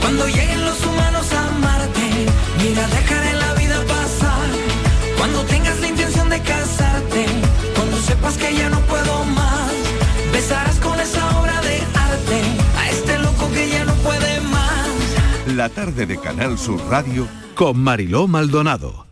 [0.00, 2.06] cuando lleguen los humanos a Marte,
[2.62, 4.48] mira, dejaré la vida pasar.
[5.16, 7.26] Cuando tengas la intención de casarte,
[7.76, 9.72] cuando sepas que ya no puedo más,
[10.32, 11.76] besarás con esa obra de
[12.10, 12.38] arte
[12.76, 14.88] a este loco que ya no puede más.
[15.46, 19.11] La tarde de Canal Sur Radio con Mariló Maldonado.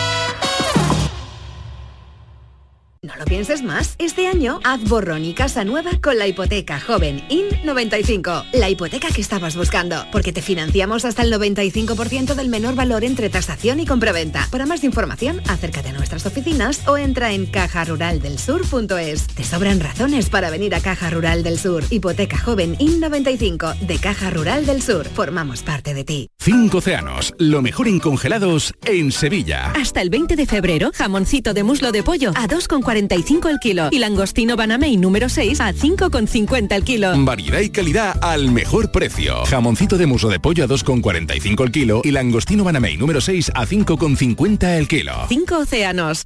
[3.31, 3.95] Pienses más.
[3.97, 8.43] Este año haz borrón y casa nueva con la hipoteca joven IN95.
[8.51, 10.05] La hipoteca que estabas buscando.
[10.11, 14.49] Porque te financiamos hasta el 95% del menor valor entre tasación y compraventa.
[14.51, 19.27] Para más información, acércate a nuestras oficinas o entra en cajaruraldelsur.es.
[19.27, 21.85] Te sobran razones para venir a Caja Rural del Sur.
[21.89, 25.07] Hipoteca joven IN95 de Caja Rural del Sur.
[25.07, 26.27] Formamos parte de ti.
[26.37, 29.71] Cinco océanos, lo mejor en congelados en Sevilla.
[29.71, 33.99] Hasta el 20 de febrero, jamoncito de muslo de pollo a 2,45 el kilo y
[33.99, 37.13] langostino banamey número 6 a 5,50 el kilo.
[37.23, 39.45] Variedad y calidad al mejor precio.
[39.45, 43.65] Jamoncito de muslo de pollo a 2,45 el kilo y langostino banamey número 6 a
[43.65, 45.13] 5,50 el kilo.
[45.29, 46.25] Cinco océanos.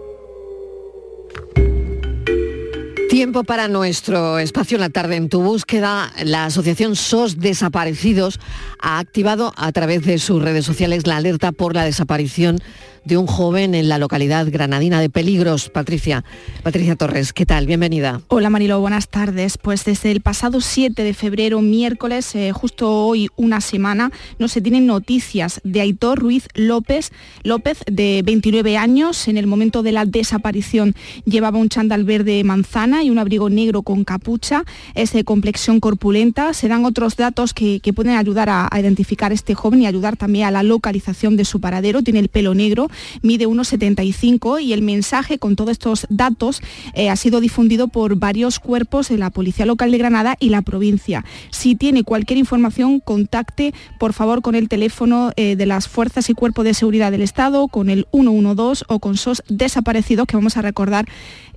[3.11, 6.13] Tiempo para nuestro espacio en la tarde en tu búsqueda.
[6.23, 8.39] La asociación SOS Desaparecidos
[8.79, 12.61] ha activado a través de sus redes sociales la alerta por la desaparición
[13.03, 15.69] de un joven en la localidad granadina de Peligros.
[15.69, 16.23] Patricia,
[16.63, 17.65] Patricia Torres, ¿qué tal?
[17.65, 18.21] Bienvenida.
[18.27, 19.57] Hola Marilo, buenas tardes.
[19.57, 24.61] Pues desde el pasado 7 de febrero, miércoles, eh, justo hoy una semana, no se
[24.61, 27.11] tienen noticias de Aitor Ruiz López,
[27.43, 29.27] López de 29 años.
[29.27, 30.93] En el momento de la desaparición
[31.25, 34.63] llevaba un chándal verde manzana y un abrigo negro con capucha.
[34.93, 36.53] Es de complexión corpulenta.
[36.53, 40.15] Se dan otros datos que, pueden ayudar a, a identificar a este joven y ayudar
[40.15, 42.03] también a la localización de su paradero.
[42.03, 42.89] Tiene el pelo negro,
[43.21, 46.61] mide 1,75 y el mensaje con todos estos datos
[46.93, 50.61] eh, ha sido difundido por varios cuerpos de la Policía Local de Granada y la
[50.61, 51.25] provincia.
[51.49, 56.33] Si tiene cualquier información, contacte por favor con el teléfono eh, de las Fuerzas y
[56.33, 60.61] Cuerpos de Seguridad del Estado, con el 112 o con SOS desaparecidos, que vamos a
[60.61, 61.07] recordar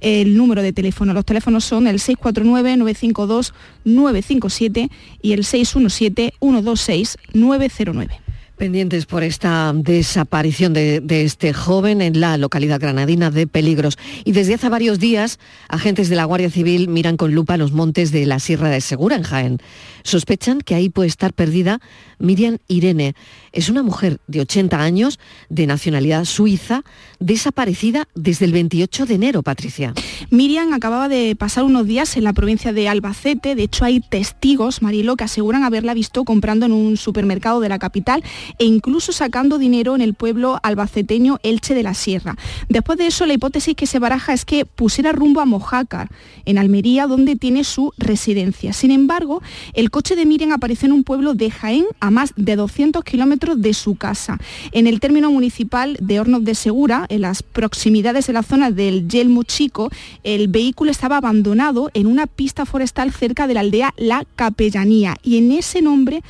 [0.00, 1.12] el número de teléfono.
[1.12, 4.90] Los teléfonos son el 649-952-957
[5.22, 8.23] y el 617-126-909
[8.56, 13.98] pendientes por esta desaparición de, este joven en la localidad granadina de Peligros.
[14.24, 15.38] Y desde hace varios días,
[15.68, 19.16] agentes de la Guardia Civil miran con lupa los montes de la Sierra de Segura,
[19.16, 19.58] en Jaén.
[20.04, 21.80] Sospechan que ahí puede estar perdida
[22.18, 23.14] Miriam Irene.
[23.52, 26.84] Es una mujer de 80 años, de nacionalidad suiza,
[27.20, 29.94] desaparecida desde el 28 de enero, Patricia.
[30.30, 33.54] Miriam acababa de pasar unos días en la provincia de Albacete.
[33.54, 37.78] De hecho, hay testigos, Marilo, que aseguran haberla visto comprando en un supermercado de la
[37.78, 38.22] capital
[38.58, 42.36] e incluso sacando dinero en el pueblo albaceteño Elche de la Sierra.
[42.68, 46.10] Después de eso, la hipótesis que se baraja es que pusiera rumbo a Mojácar,
[46.44, 48.74] en Almería, donde tiene su residencia.
[48.74, 52.56] Sin embargo, el coche de Miriam apareció en un pueblo de Jaén, a más de
[52.56, 54.38] 200 kilómetros de su casa,
[54.72, 59.06] en el término municipal de Hornos de Segura, en las proximidades de la zona del
[59.06, 59.90] Yelmo Chico,
[60.24, 65.38] el vehículo estaba abandonado en una pista forestal cerca de la aldea La Capellanía y
[65.38, 66.24] en ese nombre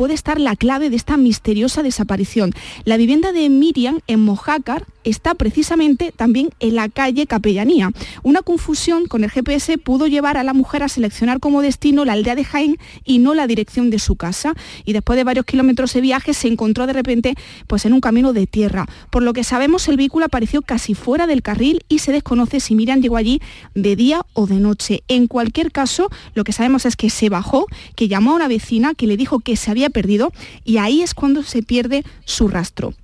[0.00, 2.54] puede estar la clave de esta misteriosa desaparición.
[2.86, 7.90] La vivienda de Miriam en Mojácar está precisamente también en la calle Capellanía.
[8.22, 12.12] Una confusión con el GPS pudo llevar a la mujer a seleccionar como destino la
[12.14, 14.54] aldea de Jaén y no la dirección de su casa.
[14.84, 17.34] Y después de varios kilómetros de viaje se encontró de repente
[17.66, 18.86] pues, en un camino de tierra.
[19.10, 22.74] Por lo que sabemos el vehículo apareció casi fuera del carril y se desconoce si
[22.74, 23.40] Miriam llegó allí
[23.74, 25.02] de día o de noche.
[25.08, 28.94] En cualquier caso, lo que sabemos es que se bajó, que llamó a una vecina
[28.94, 30.32] que le dijo que se había perdido
[30.64, 32.94] y ahí es cuando se pierde su rastro.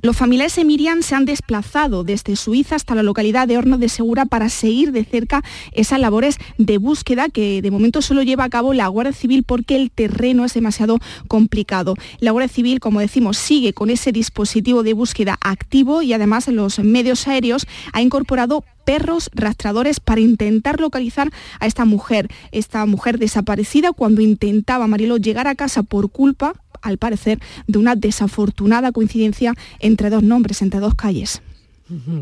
[0.00, 0.68] Los familiares de
[1.02, 5.04] se han desplazado desde Suiza hasta la localidad de Horno de Segura para seguir de
[5.04, 9.42] cerca esas labores de búsqueda que de momento solo lleva a cabo la Guardia Civil
[9.42, 11.94] porque el terreno es demasiado complicado.
[12.20, 16.56] La Guardia Civil, como decimos, sigue con ese dispositivo de búsqueda activo y además en
[16.56, 23.18] los medios aéreos ha incorporado perros rastradores para intentar localizar a esta mujer, esta mujer
[23.18, 29.54] desaparecida cuando intentaba Marilo llegar a casa por culpa al parecer, de una desafortunada coincidencia
[29.80, 31.42] entre dos nombres, entre dos calles.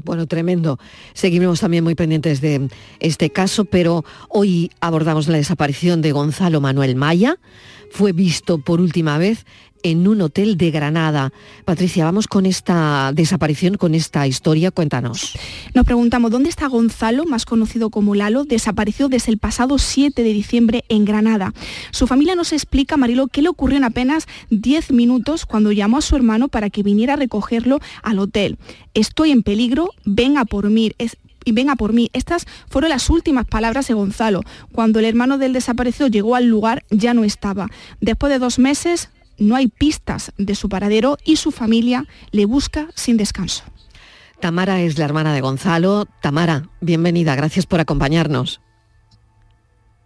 [0.05, 0.79] Bueno, tremendo.
[1.13, 2.69] Seguimos también muy pendientes de
[3.01, 7.39] este caso, pero hoy abordamos la desaparición de Gonzalo Manuel Maya.
[7.91, 9.45] Fue visto por última vez
[9.91, 11.33] en un hotel de Granada.
[11.65, 15.35] Patricia, vamos con esta desaparición, con esta historia, cuéntanos.
[15.75, 18.45] Nos preguntamos, ¿dónde está Gonzalo, más conocido como Lalo?
[18.45, 21.55] Desapareció desde el pasado 7 de diciembre en Granada.
[21.93, 26.03] Su familia nos explica, Marilo, qué le ocurrió en apenas 10 minutos cuando llamó a
[26.03, 28.59] su hermano para que viniera a recogerlo al hotel.
[28.95, 30.91] Estoy en peligro, ven a por mí.
[31.45, 32.11] y venga por mí.
[32.13, 34.43] Estas fueron las últimas palabras de Gonzalo.
[34.73, 37.69] Cuando el hermano del desaparecido llegó al lugar, ya no estaba.
[38.01, 42.89] Después de dos meses, no hay pistas de su paradero y su familia le busca
[42.95, 43.65] sin descanso.
[44.41, 46.07] Tamara es la hermana de Gonzalo.
[46.21, 48.61] Tamara, bienvenida, gracias por acompañarnos.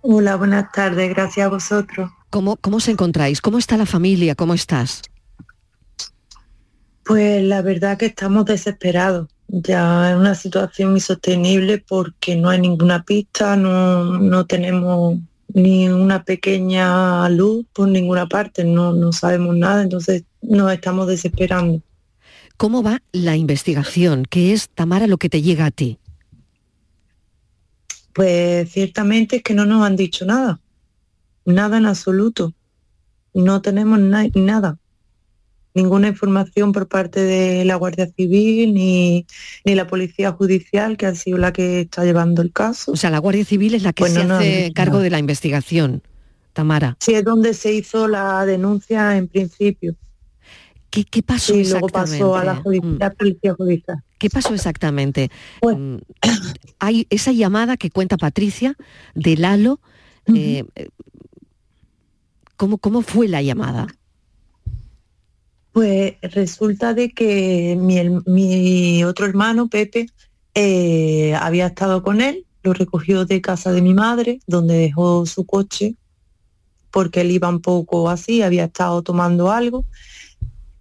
[0.02, 2.10] Hola, buenas tardes, gracias a vosotros.
[2.30, 3.40] ¿Cómo, cómo os encontráis?
[3.40, 4.34] ¿Cómo está la familia?
[4.34, 5.02] ¿Cómo estás?
[7.04, 9.28] Pues la verdad que estamos desesperados.
[9.48, 15.18] Ya es una situación insostenible porque no hay ninguna pista, no, no tenemos
[15.54, 21.82] ni una pequeña luz por ninguna parte, no, no sabemos nada, entonces nos estamos desesperando.
[22.56, 24.24] ¿Cómo va la investigación?
[24.28, 25.98] ¿Qué es, Tamara, lo que te llega a ti?
[28.12, 30.60] Pues ciertamente es que no nos han dicho nada,
[31.44, 32.52] nada en absoluto.
[33.32, 34.78] No tenemos na- nada,
[35.74, 39.26] ninguna información por parte de la Guardia Civil ni,
[39.64, 42.92] ni la Policía Judicial, que ha sido la que está llevando el caso.
[42.92, 45.18] O sea, la Guardia Civil es la que Pues se no hace cargo de la
[45.18, 46.02] investigación,
[46.52, 46.96] Tamara.
[47.00, 49.94] Sí, es donde se hizo la denuncia en principio.
[50.90, 52.62] ¿Qué, qué pasó Y luego pasó a la,
[52.98, 54.02] la Policía Judicial.
[54.18, 55.30] ¿Qué pasó exactamente?
[55.60, 55.96] Pues Mm,
[56.80, 58.76] Hay esa llamada que cuenta Patricia
[59.14, 59.78] de Lalo.
[60.34, 60.88] eh, eh,
[62.56, 63.86] ¿cómo, ¿Cómo fue la llamada?
[65.72, 70.06] Pues resulta de que mi, otro hermano, Pepe,
[70.54, 75.46] eh, había estado con él, lo recogió de casa de mi madre, donde dejó su
[75.46, 75.94] coche,
[76.90, 79.84] porque él iba un poco así, había estado tomando algo,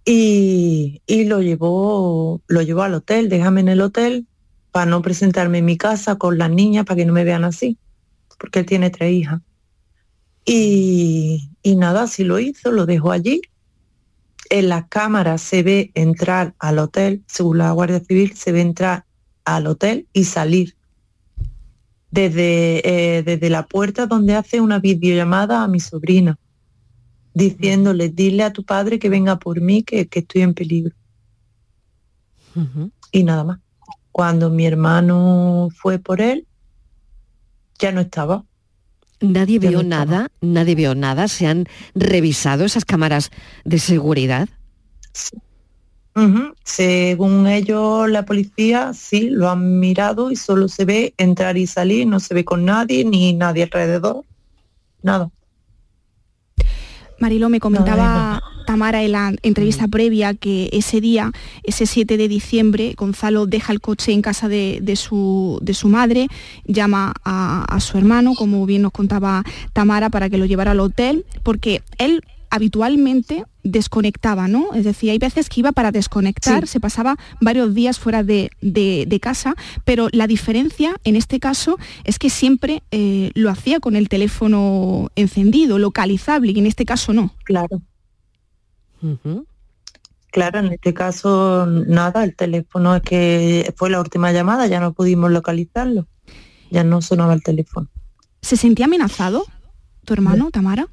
[0.04, 4.26] y, y lo llevó, lo llevó al hotel, déjame en el hotel,
[4.72, 7.78] para no presentarme en mi casa con las niñas, para que no me vean así,
[8.38, 9.40] porque él tiene tres hijas.
[10.44, 13.40] Y, y nada, así lo hizo, lo dejó allí
[14.50, 19.04] en las cámaras se ve entrar al hotel, según la Guardia Civil, se ve entrar
[19.44, 20.76] al hotel y salir
[22.10, 22.82] desde,
[23.18, 26.36] eh, desde la puerta donde hace una videollamada a mi sobrina,
[27.32, 30.94] diciéndole, dile a tu padre que venga por mí, que, que estoy en peligro.
[33.12, 33.60] Y nada más.
[34.10, 36.48] Cuando mi hermano fue por él,
[37.78, 38.44] ya no estaba.
[39.20, 41.28] Nadie vio nada, nadie vio nada.
[41.28, 43.30] ¿Se han revisado esas cámaras
[43.64, 44.48] de seguridad?
[46.64, 52.06] Según ellos, la policía sí lo han mirado y solo se ve entrar y salir,
[52.06, 54.24] no se ve con nadie ni nadie alrededor,
[55.02, 55.30] nada.
[57.20, 61.32] Marilo, me comentaba Tamara en la entrevista previa que ese día,
[61.64, 65.88] ese 7 de diciembre, Gonzalo deja el coche en casa de, de su, de su
[65.88, 66.28] madre,
[66.64, 70.80] llama a, a su hermano, como bien nos contaba Tamara, para que lo llevara al
[70.80, 74.72] hotel, porque él habitualmente desconectaba, ¿no?
[74.74, 79.04] Es decir, hay veces que iba para desconectar, se pasaba varios días fuera de, de-
[79.06, 83.96] de casa, pero la diferencia en este caso es que siempre eh, lo hacía con
[83.96, 87.34] el teléfono encendido, localizable, y en este caso no.
[87.44, 87.80] Claro.
[90.30, 94.92] Claro, en este caso nada, el teléfono es que fue la última llamada, ya no
[94.92, 96.06] pudimos localizarlo,
[96.70, 97.88] ya no sonaba el teléfono.
[98.42, 99.44] ¿Se sentía amenazado
[100.04, 100.86] tu hermano, Tamara?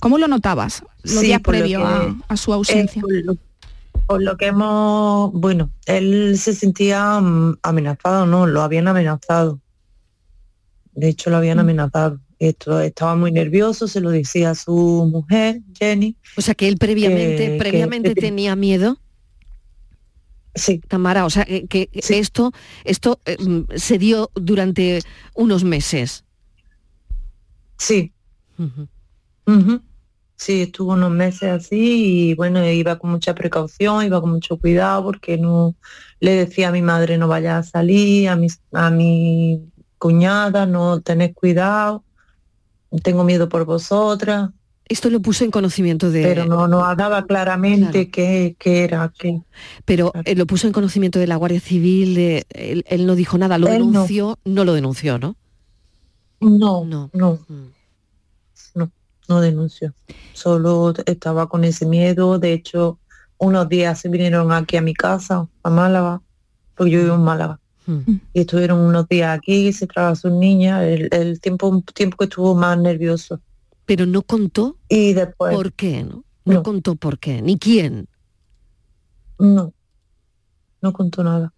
[0.00, 3.00] ¿Cómo lo notabas los Sí, días lo que- a, a su ausencia?
[3.00, 3.36] Eh, por, lo,
[4.06, 9.60] por lo que hemos, bueno, él se sentía mm, amenazado, no, lo habían amenazado.
[10.92, 11.38] De hecho, lo Mm.
[11.38, 12.20] habían amenazado.
[12.38, 16.16] Esto, estaba muy nervioso, se lo decía a su mujer, Jenny.
[16.36, 18.98] O sea, que él previamente, que- previamente que- tenía miedo.
[20.54, 20.80] Sí.
[20.88, 22.52] Tamara, o sea, que, que esto,
[22.84, 25.00] esto eh, mm, se dio durante
[25.34, 26.24] unos meses.
[27.76, 28.12] Sí.
[29.48, 29.80] Ujú.
[30.36, 35.02] Sí, estuvo unos meses así y bueno, iba con mucha precaución, iba con mucho cuidado
[35.02, 35.74] porque no
[36.20, 41.00] le decía a mi madre no vaya a salir, a mi, a mi cuñada no
[41.00, 42.04] tenés cuidado,
[43.02, 44.50] tengo miedo por vosotras.
[44.84, 46.22] Esto lo puso en conocimiento de...
[46.22, 49.40] Pero no nos hablaba claramente qué, qué era, qué.
[49.84, 53.38] Pero eh, lo puso en conocimiento de la Guardia Civil, de- él, él no dijo
[53.38, 53.90] nada, lo Él no.
[53.90, 54.64] denunció, no.
[54.64, 55.36] lo denunció, ¿no?
[56.40, 57.77] No, no, no, no,
[59.28, 59.94] no denunció.
[60.32, 62.38] Solo estaba con ese miedo.
[62.38, 62.98] De hecho,
[63.38, 66.20] unos días se vinieron aquí a mi casa, a Málaga,
[66.74, 67.60] porque yo vivo en Málaga.
[68.34, 72.18] Y estuvieron unos días aquí, se trajo a sus niñas, el, el tiempo, un tiempo
[72.18, 73.40] que estuvo más nervioso.
[73.86, 76.22] Pero no contó Y después, por qué, ¿no?
[76.44, 78.06] No, contó por qué, ni quién.
[79.38, 79.72] no,
[80.82, 81.52] no contó nada.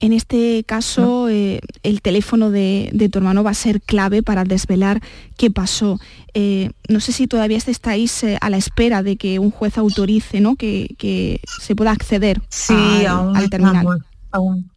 [0.00, 4.44] En este caso, eh, el teléfono de, de tu hermano va a ser clave para
[4.44, 5.00] desvelar
[5.36, 5.98] qué pasó.
[6.32, 10.40] Eh, no sé si todavía estáis eh, a la espera de que un juez autorice
[10.40, 10.56] ¿no?
[10.56, 13.76] que, que se pueda acceder Sí, al, aún, al terminal.
[13.76, 13.98] estamos,
[14.30, 14.70] aún,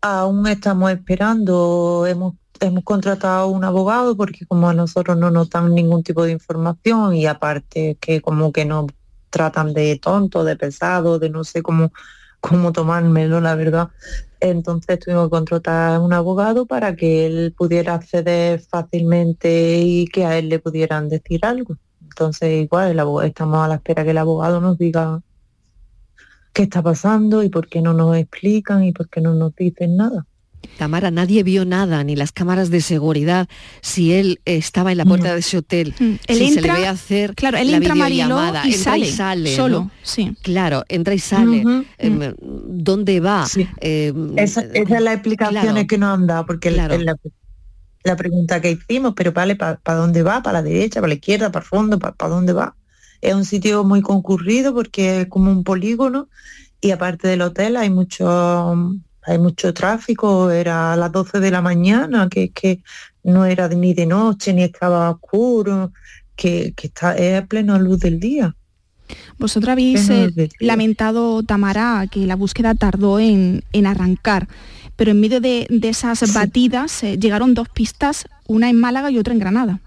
[0.00, 2.04] aún estamos esperando.
[2.08, 6.32] Hemos, hemos contratado un abogado porque como a nosotros no nos dan ningún tipo de
[6.32, 8.86] información y aparte que como que nos
[9.30, 11.92] tratan de tonto, de pesado, de no sé cómo,
[12.40, 13.88] cómo tomármelo, la verdad.
[14.40, 20.38] Entonces tuvimos que contratar un abogado para que él pudiera acceder fácilmente y que a
[20.38, 21.76] él le pudieran decir algo.
[22.02, 25.20] Entonces igual estamos a la espera que el abogado nos diga
[26.52, 29.96] qué está pasando y por qué no nos explican y por qué no nos dicen
[29.96, 30.26] nada.
[30.76, 33.48] Tamara, nadie vio nada, ni las cámaras de seguridad,
[33.80, 36.04] si él estaba en la puerta de ese hotel, Mm.
[36.26, 39.06] Él si se entra- le ve hacer claro, él la entra, videollamada, y entra sale,
[39.06, 39.90] y sale, solo, ¿no?
[40.02, 40.36] sí.
[40.42, 41.64] Claro, entra y sale.
[41.98, 43.44] Em, ¿Dónde va?
[43.80, 45.86] Em, Esa, esa es la explicaciones claro.
[45.88, 46.94] que nos han dado, porque el- Claro.
[46.94, 47.16] el- la,
[48.04, 50.42] la pregunta que hicimos, pero vale, ¿para dónde va?
[50.42, 52.76] ¿Para la derecha, para la izquierda, para el fondo, para, dónde va?
[53.20, 56.28] Es un sitio muy concurrido porque es como un polígono
[56.80, 58.76] y aparte del hotel hay mucho
[59.28, 62.82] hay mucho tráfico, era a las 12 de la mañana, que, que
[63.22, 65.92] no era ni de noche ni estaba oscuro,
[66.34, 68.54] que, que está es a plena luz del día.
[69.38, 74.48] Vosotros habéis eh, lamentado, Tamara, que la búsqueda tardó en, en arrancar,
[74.96, 79.18] pero en medio de, de esas batidas eh, llegaron dos pistas, una en Málaga y
[79.18, 79.80] otra en Granada.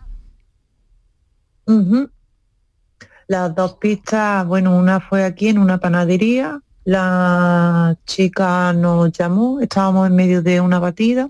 [1.66, 2.10] Ujú.
[3.28, 10.08] Las dos pistas, bueno, una fue aquí en una panadería, la chica nos llamó, estábamos
[10.08, 11.30] en medio de una batida,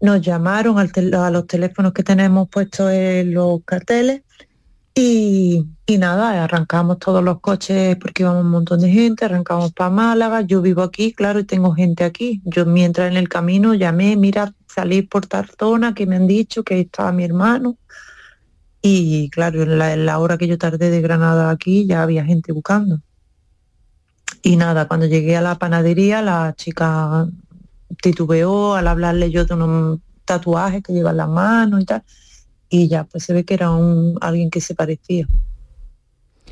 [0.00, 4.22] nos llamaron a los teléfonos que tenemos puestos en los carteles
[4.94, 9.90] y, y nada, arrancamos todos los coches porque íbamos un montón de gente, arrancamos para
[9.90, 12.42] Málaga, yo vivo aquí, claro, y tengo gente aquí.
[12.44, 16.62] Yo mientras en el camino llamé, mira, salí por tal zona que me han dicho
[16.62, 17.78] que estaba mi hermano.
[18.82, 22.24] Y claro, en la, en la hora que yo tardé de Granada aquí ya había
[22.24, 23.00] gente buscando.
[24.42, 27.26] Y nada, cuando llegué a la panadería, la chica
[28.02, 32.02] titubeó al hablarle yo de unos tatuajes que lleva en las manos y tal.
[32.68, 35.26] Y ya, pues se ve que era un alguien que se parecía.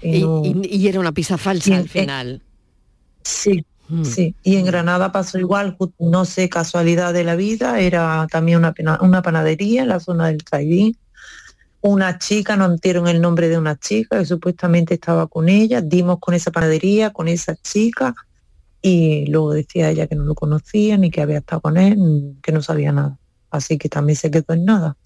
[0.03, 2.43] Y, no- y- y era una pista falsa al eh, final.
[3.25, 3.65] Sí,
[4.05, 4.35] sí.
[4.43, 9.21] Y en Granada pasó igual, no sé, casualidad de la vida, era también una, una
[9.23, 10.97] panadería en la zona del Caidín.
[11.83, 16.19] Una chica, nos dieron el nombre de una chica que supuestamente estaba con ella, dimos
[16.21, 18.15] con esa panadería, con esa chica,
[18.83, 22.53] y luego decía ella que no lo conocía, ni que había estado con él, que
[22.53, 23.19] no sabía nada.
[23.51, 24.97] Así que también se quedó en nada.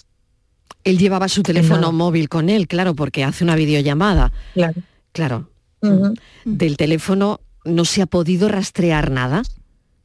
[0.82, 4.32] Él llevaba su teléfono móvil con él, claro, porque hace una videollamada.
[4.52, 4.82] Claro.
[5.12, 5.50] Claro.
[5.80, 6.14] Ujú.
[6.44, 9.42] Del teléfono no se ha podido rastrear nada,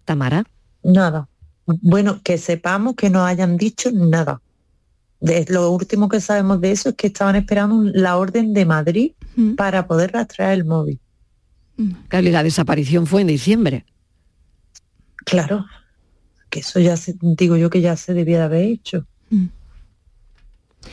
[0.05, 0.45] Tamara.
[0.83, 1.27] Nada.
[1.65, 4.41] Bueno, que sepamos que no hayan dicho nada.
[5.19, 9.11] De- lo último que sabemos de eso es que estaban esperando la orden de Madrid
[9.57, 10.99] para poder rastrear el móvil.
[12.07, 13.85] Claro, y la desaparición fue en diciembre.
[15.25, 15.65] Claro,
[16.49, 19.05] que eso ya se, digo yo que ya se debía de haber hecho.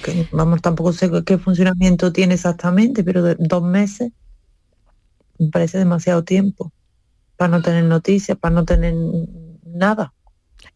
[0.04, 4.12] Que, vamos, tampoco sé qué- qué funcionamiento tiene exactamente, pero de- dos meses
[5.38, 6.72] me parece demasiado tiempo
[7.36, 8.94] para no tener noticias, para no tener
[9.64, 10.12] nada.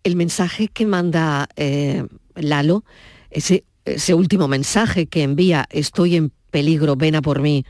[0.03, 2.85] El mensaje que manda eh, Lalo,
[3.31, 7.65] ese, ese último mensaje que envía, estoy en peligro, ven a por mí,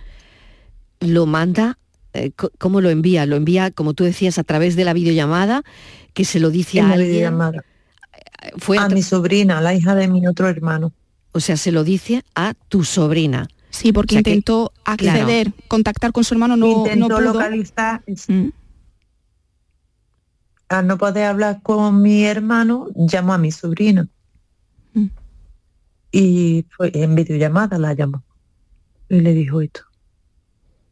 [1.01, 1.79] lo manda,
[2.13, 3.27] eh, ¿cómo lo envía?
[3.27, 5.63] Lo envía, como tú decías, a través de la videollamada,
[6.15, 7.11] que se lo dice En a la alguien.
[7.13, 7.65] videollamada.
[8.57, 10.93] Fue a mi sobrina, la hija de mi otro hermano.
[11.33, 13.47] O sea, se lo dice a tu sobrina.
[13.69, 15.21] Sí, porque O sea que- intentó claro.
[15.21, 17.33] acceder, contactar con su hermano, no, Intentó no pudo.
[17.35, 18.03] localizar.
[20.69, 24.09] Al no poder hablar con mi hermano, llamó a mi sobrina.
[26.13, 28.23] Y fue en videollamada la llamó.
[29.09, 29.83] Y le dijo esto.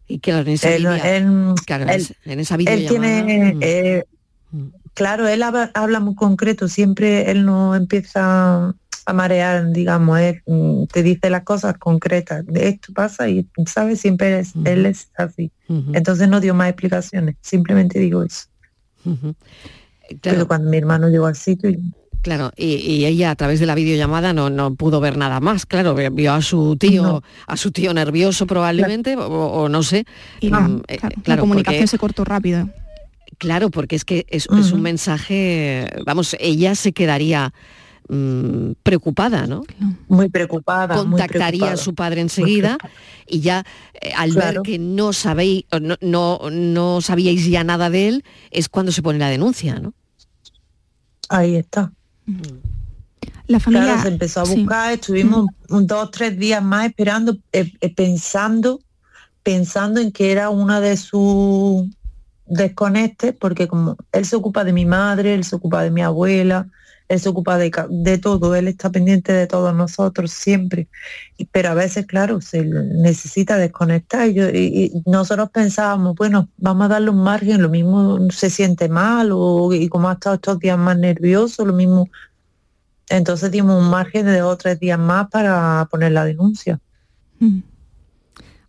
[0.07, 3.27] Y claro, en esa, Él- él- claro, en él- esa- en esa Él videollamada.
[3.27, 3.59] tiene, mm.
[3.62, 4.05] eh,
[4.95, 10.85] claro, él habla, habla muy concreto, siempre él no empieza a marear, digamos, él mm,
[10.87, 14.01] te dice las cosas concretas, de esto pasa y, ¿sabes?
[14.01, 15.51] Siempre es, él es así.
[15.69, 18.47] Entonces no dio más explicaciones, simplemente digo eso.
[20.23, 21.81] Pero cuando mi hermano llegó al sitio, y-
[22.23, 25.66] Claro, y, y ella a través de la videollamada no, no pudo ver nada más,
[25.66, 27.23] claro, vio a su tío, No.
[27.47, 30.05] a su tío nervioso probablemente, o, o no sé.
[30.41, 32.69] Y la, Mm, eh, claro, la comunicación porque- se cortó rápido.
[33.39, 37.53] Claro, porque es que es, es un mensaje, vamos, ella se quedaría
[38.09, 39.62] mm, preocupada, ¿no?
[40.09, 40.97] muy preocupada.
[40.97, 42.79] Contactaría a su padre enseguida
[43.29, 43.62] y ya
[44.01, 44.62] eh, al Claro.
[44.64, 49.03] ver que no sabéis, no, no, no sabíais ya nada de él, es cuando se
[49.03, 49.95] pone la denuncia, ¿no?
[51.29, 51.93] Ahí está.
[53.47, 54.61] La familia Claro, se empezó a sí.
[54.61, 58.81] buscar, estuvimos un, dos, tres días más esperando, eh, eh, pensando,
[59.43, 61.87] pensando en que era una de sus
[62.47, 66.68] desconectes, porque como él se ocupa de mi madre, él se ocupa de mi abuela,
[67.09, 67.71] él se ocupa de,
[68.19, 70.89] todo, él está pendiente de todos nosotros siempre.
[71.53, 74.29] Pero a veces, claro, se necesita desconectar.
[74.29, 78.51] Y, yo- y- y nosotros pensábamos, bueno, vamos a darle un margen, lo mismo se
[78.51, 82.09] siente mal, o, y como ha estado estos días más nervioso, lo mismo
[83.11, 86.79] entonces dimos un margen de dos o tres días más para poner la denuncia.
[87.41, 87.61] Mm.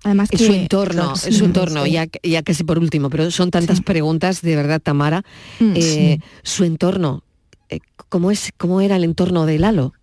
[0.05, 1.33] Además Es su que- entorno, es sí.
[1.33, 1.91] su entorno, Sí.
[1.91, 5.23] ya, ya casi por último, pero son tantas preguntas, de verdad, Tamara.
[5.59, 7.21] Mm, Eh, Su entorno,
[7.69, 9.93] eh, ¿cómo, es, ¿cómo era el entorno de Lalo?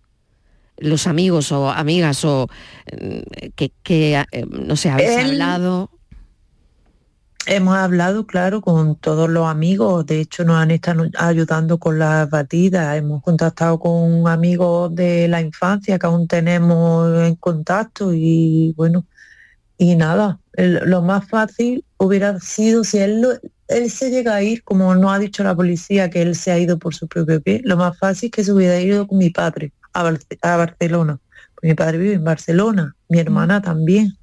[0.77, 2.47] Los amigos o amigas o
[2.91, 5.89] mm, que, que, eh, no sé, habéis Él- hablado.
[7.49, 10.05] Hemos hablado, claro, con todos los amigos.
[10.05, 12.97] De hecho, nos han estado ayudando con las batidas.
[12.97, 19.05] Hemos contactado con amigos de la infancia que aún tenemos en contacto y bueno,
[19.77, 20.39] y nada.
[20.57, 25.11] lo más fácil hubiera sido si él, lo- él se llega a ir, como no
[25.11, 27.97] ha dicho la policía que él se ha ido por su propio pie, lo más
[27.97, 31.19] fácil es que se hubiera ido con mi padre a, Barce- a Barcelona.
[31.55, 34.17] Pues mi padre vive en Barcelona, mi hermana también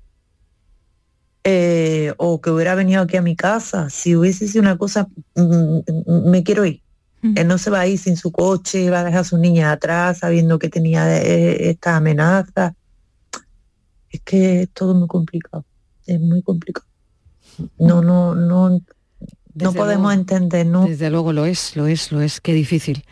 [1.44, 3.90] eh, o que hubiera venido aquí a mi casa.
[3.90, 6.80] Si hubiese sido una cosa, mm, mm, me quiero ir.
[7.36, 9.72] Él no se va a ir sin su coche, va a dejar a su niña
[9.72, 12.74] atrás sabiendo que tenía eh, esta amenaza.
[14.10, 15.64] Es que es todo muy complicado,
[16.06, 16.86] es muy complicado.
[17.78, 18.78] No, no, no,
[19.54, 20.20] no podemos luego.
[20.20, 20.86] entender, ¿no?
[20.86, 23.04] Desde luego lo es, lo es, lo es, qué difícil.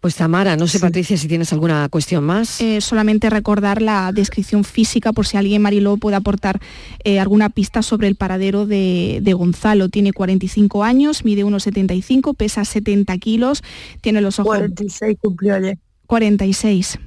[0.00, 2.60] Pues Tamara, no sé Patricia si tienes alguna cuestión más.
[2.60, 6.60] Eh, solamente recordar la descripción física por si alguien Mariló puede aportar
[7.02, 9.88] eh, alguna pista sobre el paradero de, de Gonzalo.
[9.88, 13.62] Tiene 45 años, mide 1,75, pesa 70 kilos,
[14.00, 15.78] tiene los ojos 46 cumplió ayer.
[16.06, 16.98] 46.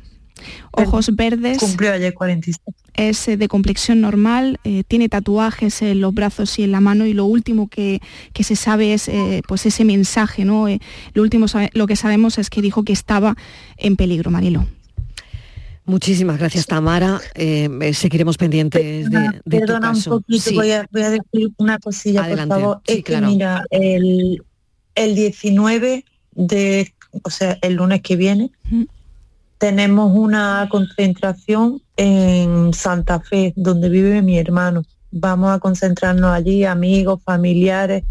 [0.72, 1.58] Ojos verdes.
[1.60, 2.58] Cumplió ayer 46.
[2.96, 7.06] Es eh, de complexión normal, eh, tiene tatuajes en los brazos y en la mano
[7.06, 8.02] y lo último que,
[8.34, 10.68] que se sabe es eh, pues ese mensaje, ¿no?
[10.68, 10.80] Eh,
[11.14, 13.36] lo último lo que sabemos es que dijo que estaba
[13.78, 14.66] en peligro, Marilo.
[15.86, 17.20] Muchísimas gracias, Tamara.
[17.94, 20.10] Seguiremos pendientes de, de tu Perdona un caso.
[20.20, 20.54] poquito, Sí.
[20.56, 22.54] voy, a, voy a decir una cosilla, Adelante.
[22.54, 22.82] por favor.
[22.86, 24.44] Sí, es que mira, el,
[24.94, 28.52] el 19 de, o sea, el lunes que viene,
[29.60, 34.84] tenemos una concentración en Santa Fe, donde vive mi hermano.
[35.12, 38.06] Vamos a concentrarnos allí, amigos, familiares.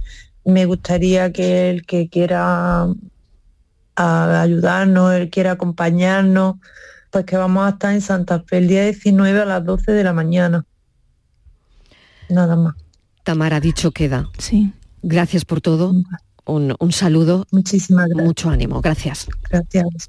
[0.45, 2.87] Me gustaría que el que quiera
[3.97, 6.57] a ayudarnos, él quiera acompañarnos,
[7.11, 10.05] pues que vamos a estar en Santa Fe el día 19 a las 12 de
[10.05, 10.67] la mañana.
[12.29, 12.75] Nada más.
[13.25, 14.29] Tamara, dicho queda.
[14.37, 14.71] Sí.
[15.03, 15.95] Gracias por todo.
[16.45, 17.47] Un, un saludo.
[17.51, 18.27] Muchísimas gracias.
[18.27, 18.83] Mucho ánimo.
[18.83, 19.27] Gracias.
[19.51, 20.09] Gracias.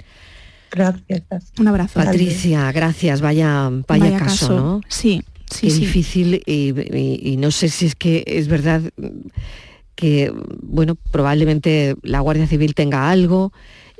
[0.71, 1.53] Gracias, gracias.
[1.59, 1.93] Un abrazo.
[1.99, 3.21] Patricia, gracias.
[3.21, 4.55] Vaya, vaya, Vaya caso, caso.
[4.59, 4.81] ¿no?
[4.87, 5.79] Sí, sí, Qué sí.
[5.81, 8.81] difícil y, y- y no sé si es que es verdad
[9.95, 13.51] que, bueno, probablemente la Guardia Civil tenga algo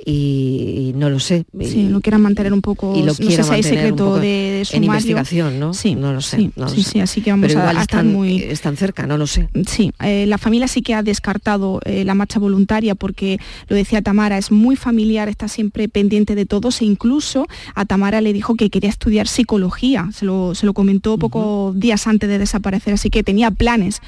[0.04, 1.44] y, y no lo sé.
[1.62, 4.58] Sí, lo quieran mantener un poco, y lo no sé si hay secreto de, de
[4.60, 4.86] en sumario.
[4.92, 5.74] investigación, ¿no?
[5.74, 6.36] Sí, no lo sé.
[6.38, 6.90] sí, no lo sí, sé.
[6.90, 8.42] sí, así que vamos Pero a, igual a estar están, muy...
[8.42, 9.48] están cerca, no lo sé.
[9.66, 13.38] Sí, eh, la familia sí que ha descartado eh, la marcha voluntaria porque,
[13.68, 18.20] lo decía Tamara, es muy familiar, está siempre pendiente de todos e incluso a Tamara
[18.20, 22.38] le dijo que quería estudiar psicología, se lo, se lo comentó pocos días antes de
[22.38, 24.00] desaparecer, así que tenía planes.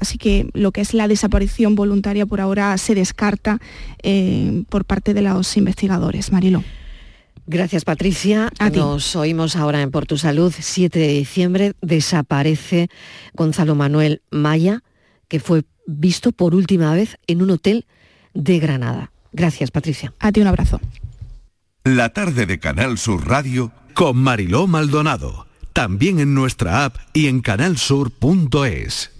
[0.00, 3.60] Así que lo que es la desaparición voluntaria por ahora se descarta
[4.02, 6.32] eh, por parte de los investigadores.
[6.32, 6.64] Marilo.
[7.46, 8.50] Gracias, Patricia.
[8.58, 8.78] A ti.
[8.78, 10.54] Nos oímos ahora en Por tu Salud.
[10.58, 12.88] 7 de diciembre desaparece
[13.34, 14.82] Gonzalo Manuel Maya,
[15.28, 17.84] que fue visto por última vez en un hotel
[18.32, 19.12] de Granada.
[19.32, 20.14] Gracias, Patricia.
[20.18, 20.80] A ti un abrazo.
[21.84, 25.46] La tarde de Canal Sur Radio con Mariló Maldonado.
[25.74, 29.19] También en nuestra app y en canalsur.es.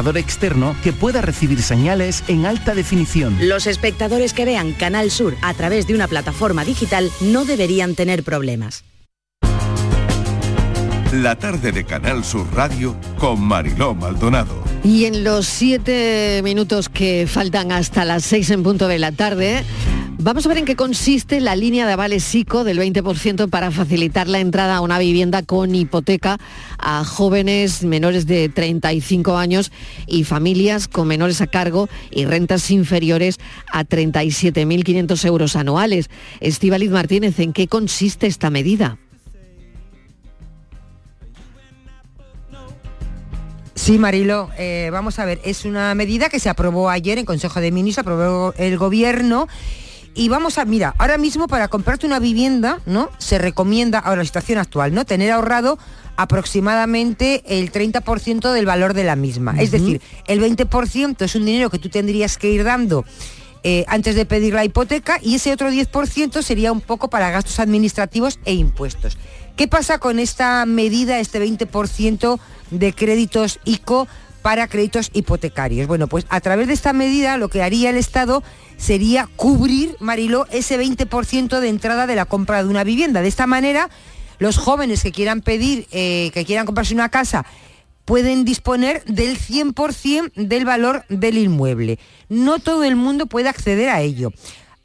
[0.09, 3.37] externo que pueda recibir señales en alta definición.
[3.47, 8.23] Los espectadores que vean Canal Sur a través de una plataforma digital no deberían tener
[8.23, 8.83] problemas.
[11.11, 14.63] La tarde de Canal Sur Radio con Mariló Maldonado.
[14.81, 19.65] Y en los siete minutos que faltan hasta las seis en punto de la tarde,
[20.23, 24.27] Vamos a ver en qué consiste la línea de avales SICO del 20% para facilitar
[24.27, 26.37] la entrada a una vivienda con hipoteca
[26.77, 29.71] a jóvenes menores de 35 años
[30.05, 33.39] y familias con menores a cargo y rentas inferiores
[33.71, 36.11] a 37.500 euros anuales.
[36.39, 38.99] Estíbaliz Martínez, ¿en qué consiste esta medida?
[43.81, 47.59] Sí, Marilo, eh, vamos a ver, es una medida que se aprobó ayer en Consejo
[47.61, 49.47] de Ministros, aprobó el Gobierno
[50.13, 53.09] y vamos a, mira, ahora mismo para comprarte una vivienda, ¿no?
[53.17, 55.03] Se recomienda, ahora la situación actual, ¿no?
[55.03, 55.79] Tener ahorrado
[56.15, 59.55] aproximadamente el 30% del valor de la misma.
[59.59, 63.03] Es decir, el 20% es un dinero que tú tendrías que ir dando
[63.63, 67.59] eh, antes de pedir la hipoteca y ese otro 10% sería un poco para gastos
[67.59, 69.17] administrativos e impuestos.
[69.55, 72.39] ¿Qué pasa con esta medida, este 20%
[72.71, 74.07] de créditos ICO
[74.41, 75.87] para créditos hipotecarios?
[75.87, 78.43] Bueno, pues a través de esta medida lo que haría el Estado
[78.77, 83.21] sería cubrir, Mariló, ese 20% de entrada de la compra de una vivienda.
[83.21, 83.89] De esta manera,
[84.39, 87.45] los jóvenes que quieran pedir, eh, que quieran comprarse una casa,
[88.05, 91.99] pueden disponer del 100% del valor del inmueble.
[92.27, 94.31] No todo el mundo puede acceder a ello.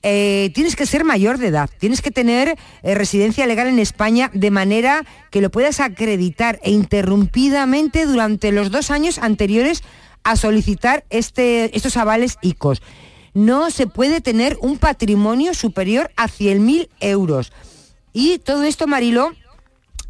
[0.09, 4.31] Eh, tienes que ser mayor de edad, tienes que tener eh, residencia legal en España
[4.33, 9.83] de manera que lo puedas acreditar e interrumpidamente durante los dos años anteriores
[10.23, 12.83] a solicitar este, estos avales ICOs
[13.35, 17.53] no se puede tener un patrimonio superior a 100.000 euros.
[18.15, 19.35] Y todo esto, Mariló,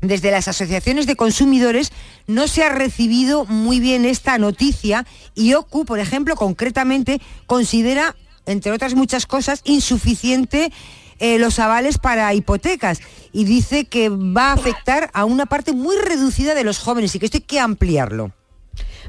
[0.00, 1.90] desde las asociaciones de consumidores
[2.28, 8.14] no se ha recibido muy bien esta noticia y OCU, por ejemplo, concretamente considera,
[8.46, 10.72] entre otras muchas cosas, insuficiente
[11.18, 13.00] eh, los avales para hipotecas
[13.32, 17.18] y dice que va a afectar a una parte muy reducida de los jóvenes y
[17.18, 18.32] que esto hay que ampliarlo.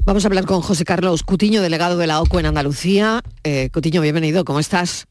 [0.04, 3.22] Vamos a hablar con José Carlos Cutiño, delegado de la OCU en Andalucía.
[3.44, 5.06] Eh, Cutiño, bienvenido, ¿cómo estás?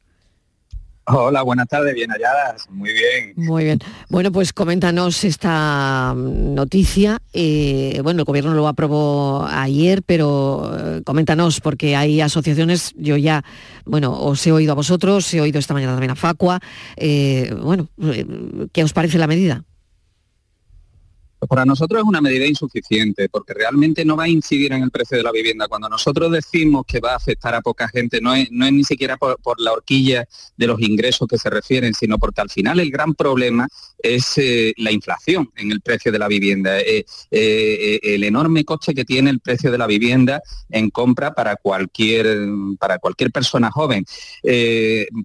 [1.10, 3.32] Hola, buenas tardes, bien halladas, muy bien.
[3.38, 3.80] Muy bien.
[4.10, 7.22] Bueno, pues coméntanos esta noticia.
[7.32, 13.46] Eh, bueno, el gobierno lo aprobó ayer, pero eh, coméntanos, porque hay asociaciones, yo ya,
[13.86, 16.60] bueno, os he oído a vosotros, he oído esta mañana también a Facua.
[17.62, 17.88] bueno,
[18.74, 19.64] ¿qué os parece la medida?
[21.46, 25.18] Para nosotros es una medida insuficiente porque realmente no va a incidir en el precio
[25.18, 25.68] de la vivienda.
[25.68, 29.38] Cuando nosotros decimos que va a afectar a poca gente, no es, ni siquiera por,
[29.60, 33.68] la horquilla de los ingresos que se refieren, sino porque al final el gran problema
[34.00, 38.96] es eh, la inflación en el precio de la vivienda, eh, eh, el enorme coste
[38.96, 42.48] que tiene el precio de la vivienda en compra para cualquier,
[42.80, 44.06] para cualquier persona joven.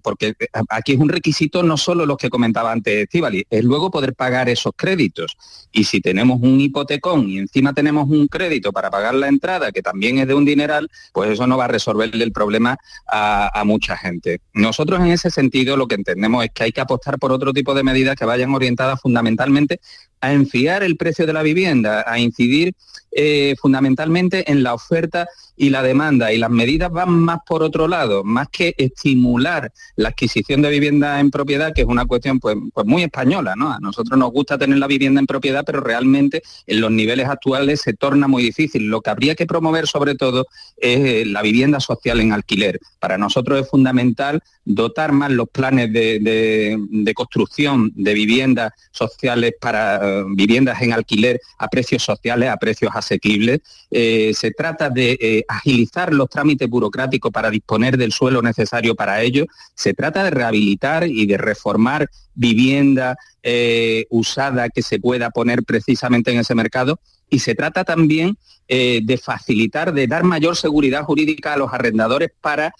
[0.03, 0.35] porque
[0.69, 4.49] aquí es un requisito no solo los que comentaba antes Estivali, es luego poder pagar
[4.49, 5.35] esos créditos.
[5.71, 9.81] Y si tenemos un hipotecón y encima tenemos un crédito para pagar la entrada, que
[9.81, 13.97] también es de un dineral, pues eso no va a resolverle el problema a, mucha
[13.97, 14.41] gente.
[14.53, 17.73] Nosotros en ese sentido lo que entendemos es que hay que apostar por otro tipo
[17.73, 19.79] de medidas que vayan orientadas fundamentalmente
[20.23, 22.73] a enfriar el precio de la vivienda, a incidir
[23.11, 27.87] eh, fundamentalmente en la oferta y la demanda y las medidas van más por otro
[27.87, 32.55] lado, más que estimular la adquisición de vivienda en propiedad, que es una cuestión pues,
[32.73, 33.71] pues muy española, ¿no?
[33.71, 37.81] A nosotros nos gusta tener la vivienda en propiedad, pero realmente en los niveles actuales
[37.81, 38.87] se torna muy difícil.
[38.87, 40.47] Lo que habría que promover sobre todo
[40.77, 42.79] es eh, la vivienda social en alquiler.
[42.99, 50.81] Para nosotros es fundamental dotar más los planes de, construcción de viviendas sociales para viviendas
[50.81, 53.59] en alquiler a precios sociales, a precios asequibles.
[53.91, 59.21] Eh, se trata de eh, agilizar los trámites burocráticos para disponer del suelo necesario para
[59.21, 59.45] ello.
[59.75, 66.31] Se trata de rehabilitar y de reformar vivienda eh, usada que se pueda poner precisamente
[66.31, 66.99] en ese mercado.
[67.33, 72.73] Y se trata también de facilitar, de dar mayor seguridad jurídica a los arrendadores para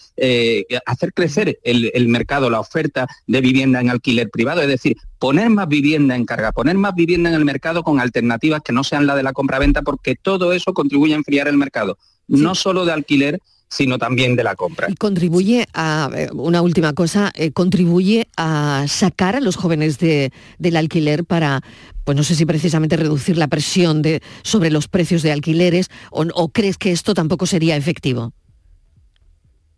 [0.86, 5.50] hacer crecer el, el, mercado, la oferta de vivienda en alquiler privado, es decir, poner
[5.50, 9.08] más vivienda en carga, poner más vivienda en el mercado con alternativas que no sean
[9.08, 11.98] la de la compraventa, porque todo eso contribuye a enfriar el mercado,
[12.28, 13.40] no solo de alquiler,
[13.74, 14.88] sino también de la compra.
[14.90, 20.76] Y contribuye a, eh, una última cosa, eh, contribuye a sacar a los jóvenes del
[20.76, 21.62] alquiler para,
[22.04, 26.50] pues no sé si precisamente reducir la presión de, sobre los precios de alquileres, o
[26.50, 28.34] crees que esto tampoco sería efectivo?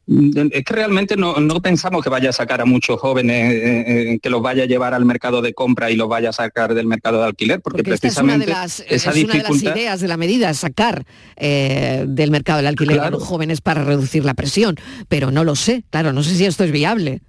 [0.07, 4.29] Es que realmente no, pensamos que vaya a sacar a muchos jóvenes, eh, eh, que
[4.29, 7.19] los vaya a llevar al mercado de compra y los vaya a sacar del mercado
[7.19, 11.05] de alquiler, porque, precisamente es una de las, ideas de la medida, sacar
[11.37, 14.75] eh, del mercado del alquiler a los jóvenes para reducir la presión,
[15.07, 17.21] pero no lo sé, claro, no sé si esto es viable.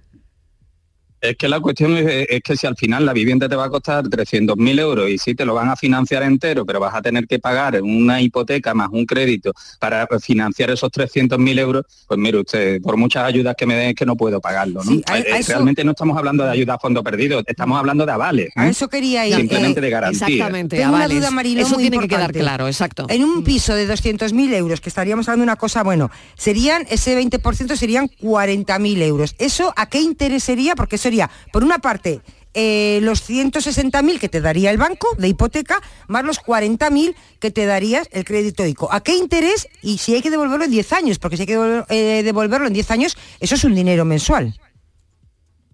[1.19, 3.69] Es que la cuestión es, es, que si al final la vivienda te va a
[3.69, 7.27] costar 300.000 euros y si te lo van a financiar entero, pero vas a tener
[7.27, 12.81] que pagar una hipoteca más un crédito para financiar esos 300.000 euros, pues mire usted,
[12.81, 14.83] por muchas ayudas que me den es que no puedo pagarlo.
[14.83, 14.91] ¿no?
[14.91, 17.79] Sí, a- a Eh, eso- Realmente no estamos hablando de ayudas a fondo perdido, estamos
[17.79, 18.49] hablando de avales.
[18.55, 18.69] A ¿eh?
[18.69, 19.35] eso quería ir.
[19.35, 20.27] Simplemente eh, de garantía.
[20.27, 21.17] Exactamente, Tengo una avales.
[21.17, 23.07] duda, Eso muy tiene que quedar claro, exacto.
[23.09, 27.15] En un piso de 200.000 euros, que estaríamos hablando de una cosa, bueno, serían, ese
[27.15, 29.35] 20% serían 40.000 euros.
[29.39, 30.75] ¿Eso a qué interés sería?
[30.75, 32.21] Porque sería, por una parte,
[32.53, 37.65] eh, los 160.000 que te daría el banco de hipoteca, más los 40.000 que te
[37.65, 38.91] darías el crédito ICO.
[38.91, 39.67] ¿A qué interés?
[39.83, 42.73] Y si hay que devolverlo en 10 años, porque si hay que eh, devolverlo en
[42.73, 44.55] 10 años, eso es un dinero mensual.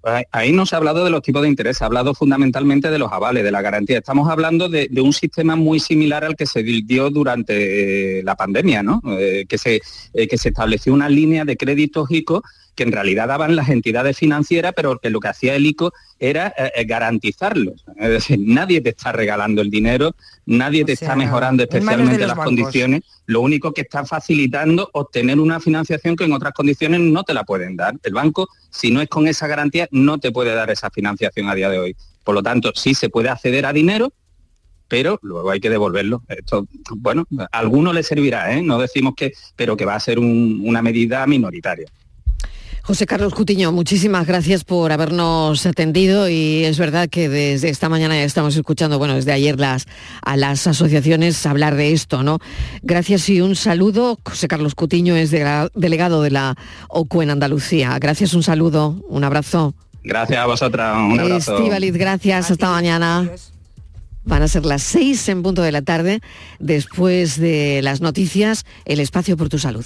[0.06, 2.90] Ahí- Ahí no se ha hablado de los tipos de interés, se ha hablado fundamentalmente
[2.92, 4.00] de los avales, de la garantía.
[4.00, 8.84] Estamos hablando de, un sistema muy similar al que se dio durante eh, la pandemia,
[8.84, 9.02] ¿no?
[9.18, 9.80] Eh, que, se,
[10.14, 12.44] que se estableció una línea de créditos ICO
[12.76, 16.54] que en realidad daban las entidades financieras, pero que lo que hacía el ICO era
[16.58, 17.86] eh, eh, garantizarlos.
[17.98, 20.16] Es decir, nadie te está regalando el dinero,
[20.46, 22.46] nadie te sea, está mejorando especialmente las bancos.
[22.46, 27.34] condiciones, lo único que está facilitando obtener una financiación que en otras condiciones no te
[27.34, 27.96] la pueden dar.
[28.04, 31.56] El banco, si no es con esa garantía, no te puede dar esa financiación a
[31.56, 31.96] día de hoy.
[32.24, 34.14] Por lo tanto, sí se puede acceder a dinero,
[34.88, 36.24] pero luego hay que devolverlo.
[36.28, 36.68] Esto,
[36.98, 38.62] bueno, a alguno le servirá, ¿eh?
[38.62, 41.88] no decimos que, pero que va a ser un- una medida minoritaria.
[42.86, 48.16] José Carlos Cutiño, muchísimas gracias por habernos atendido y es verdad que desde esta mañana
[48.16, 49.88] ya estamos escuchando, bueno, desde ayer las,
[50.22, 52.40] a las asociaciones hablar de esto, ¿no?
[52.82, 54.20] Gracias y un saludo.
[54.26, 56.56] José Carlos Cutiño es de- delegado de la
[56.90, 57.98] OCU en Andalucía.
[58.00, 59.74] Gracias, un saludo, un abrazo.
[60.04, 61.56] Gracias a vosotras, un abrazo.
[61.58, 63.30] Estíbaliz, gracias, hasta mañana.
[64.26, 66.20] Van a ser las seis en punto de la tarde,
[66.60, 69.86] después de las noticias, el espacio por tu salud.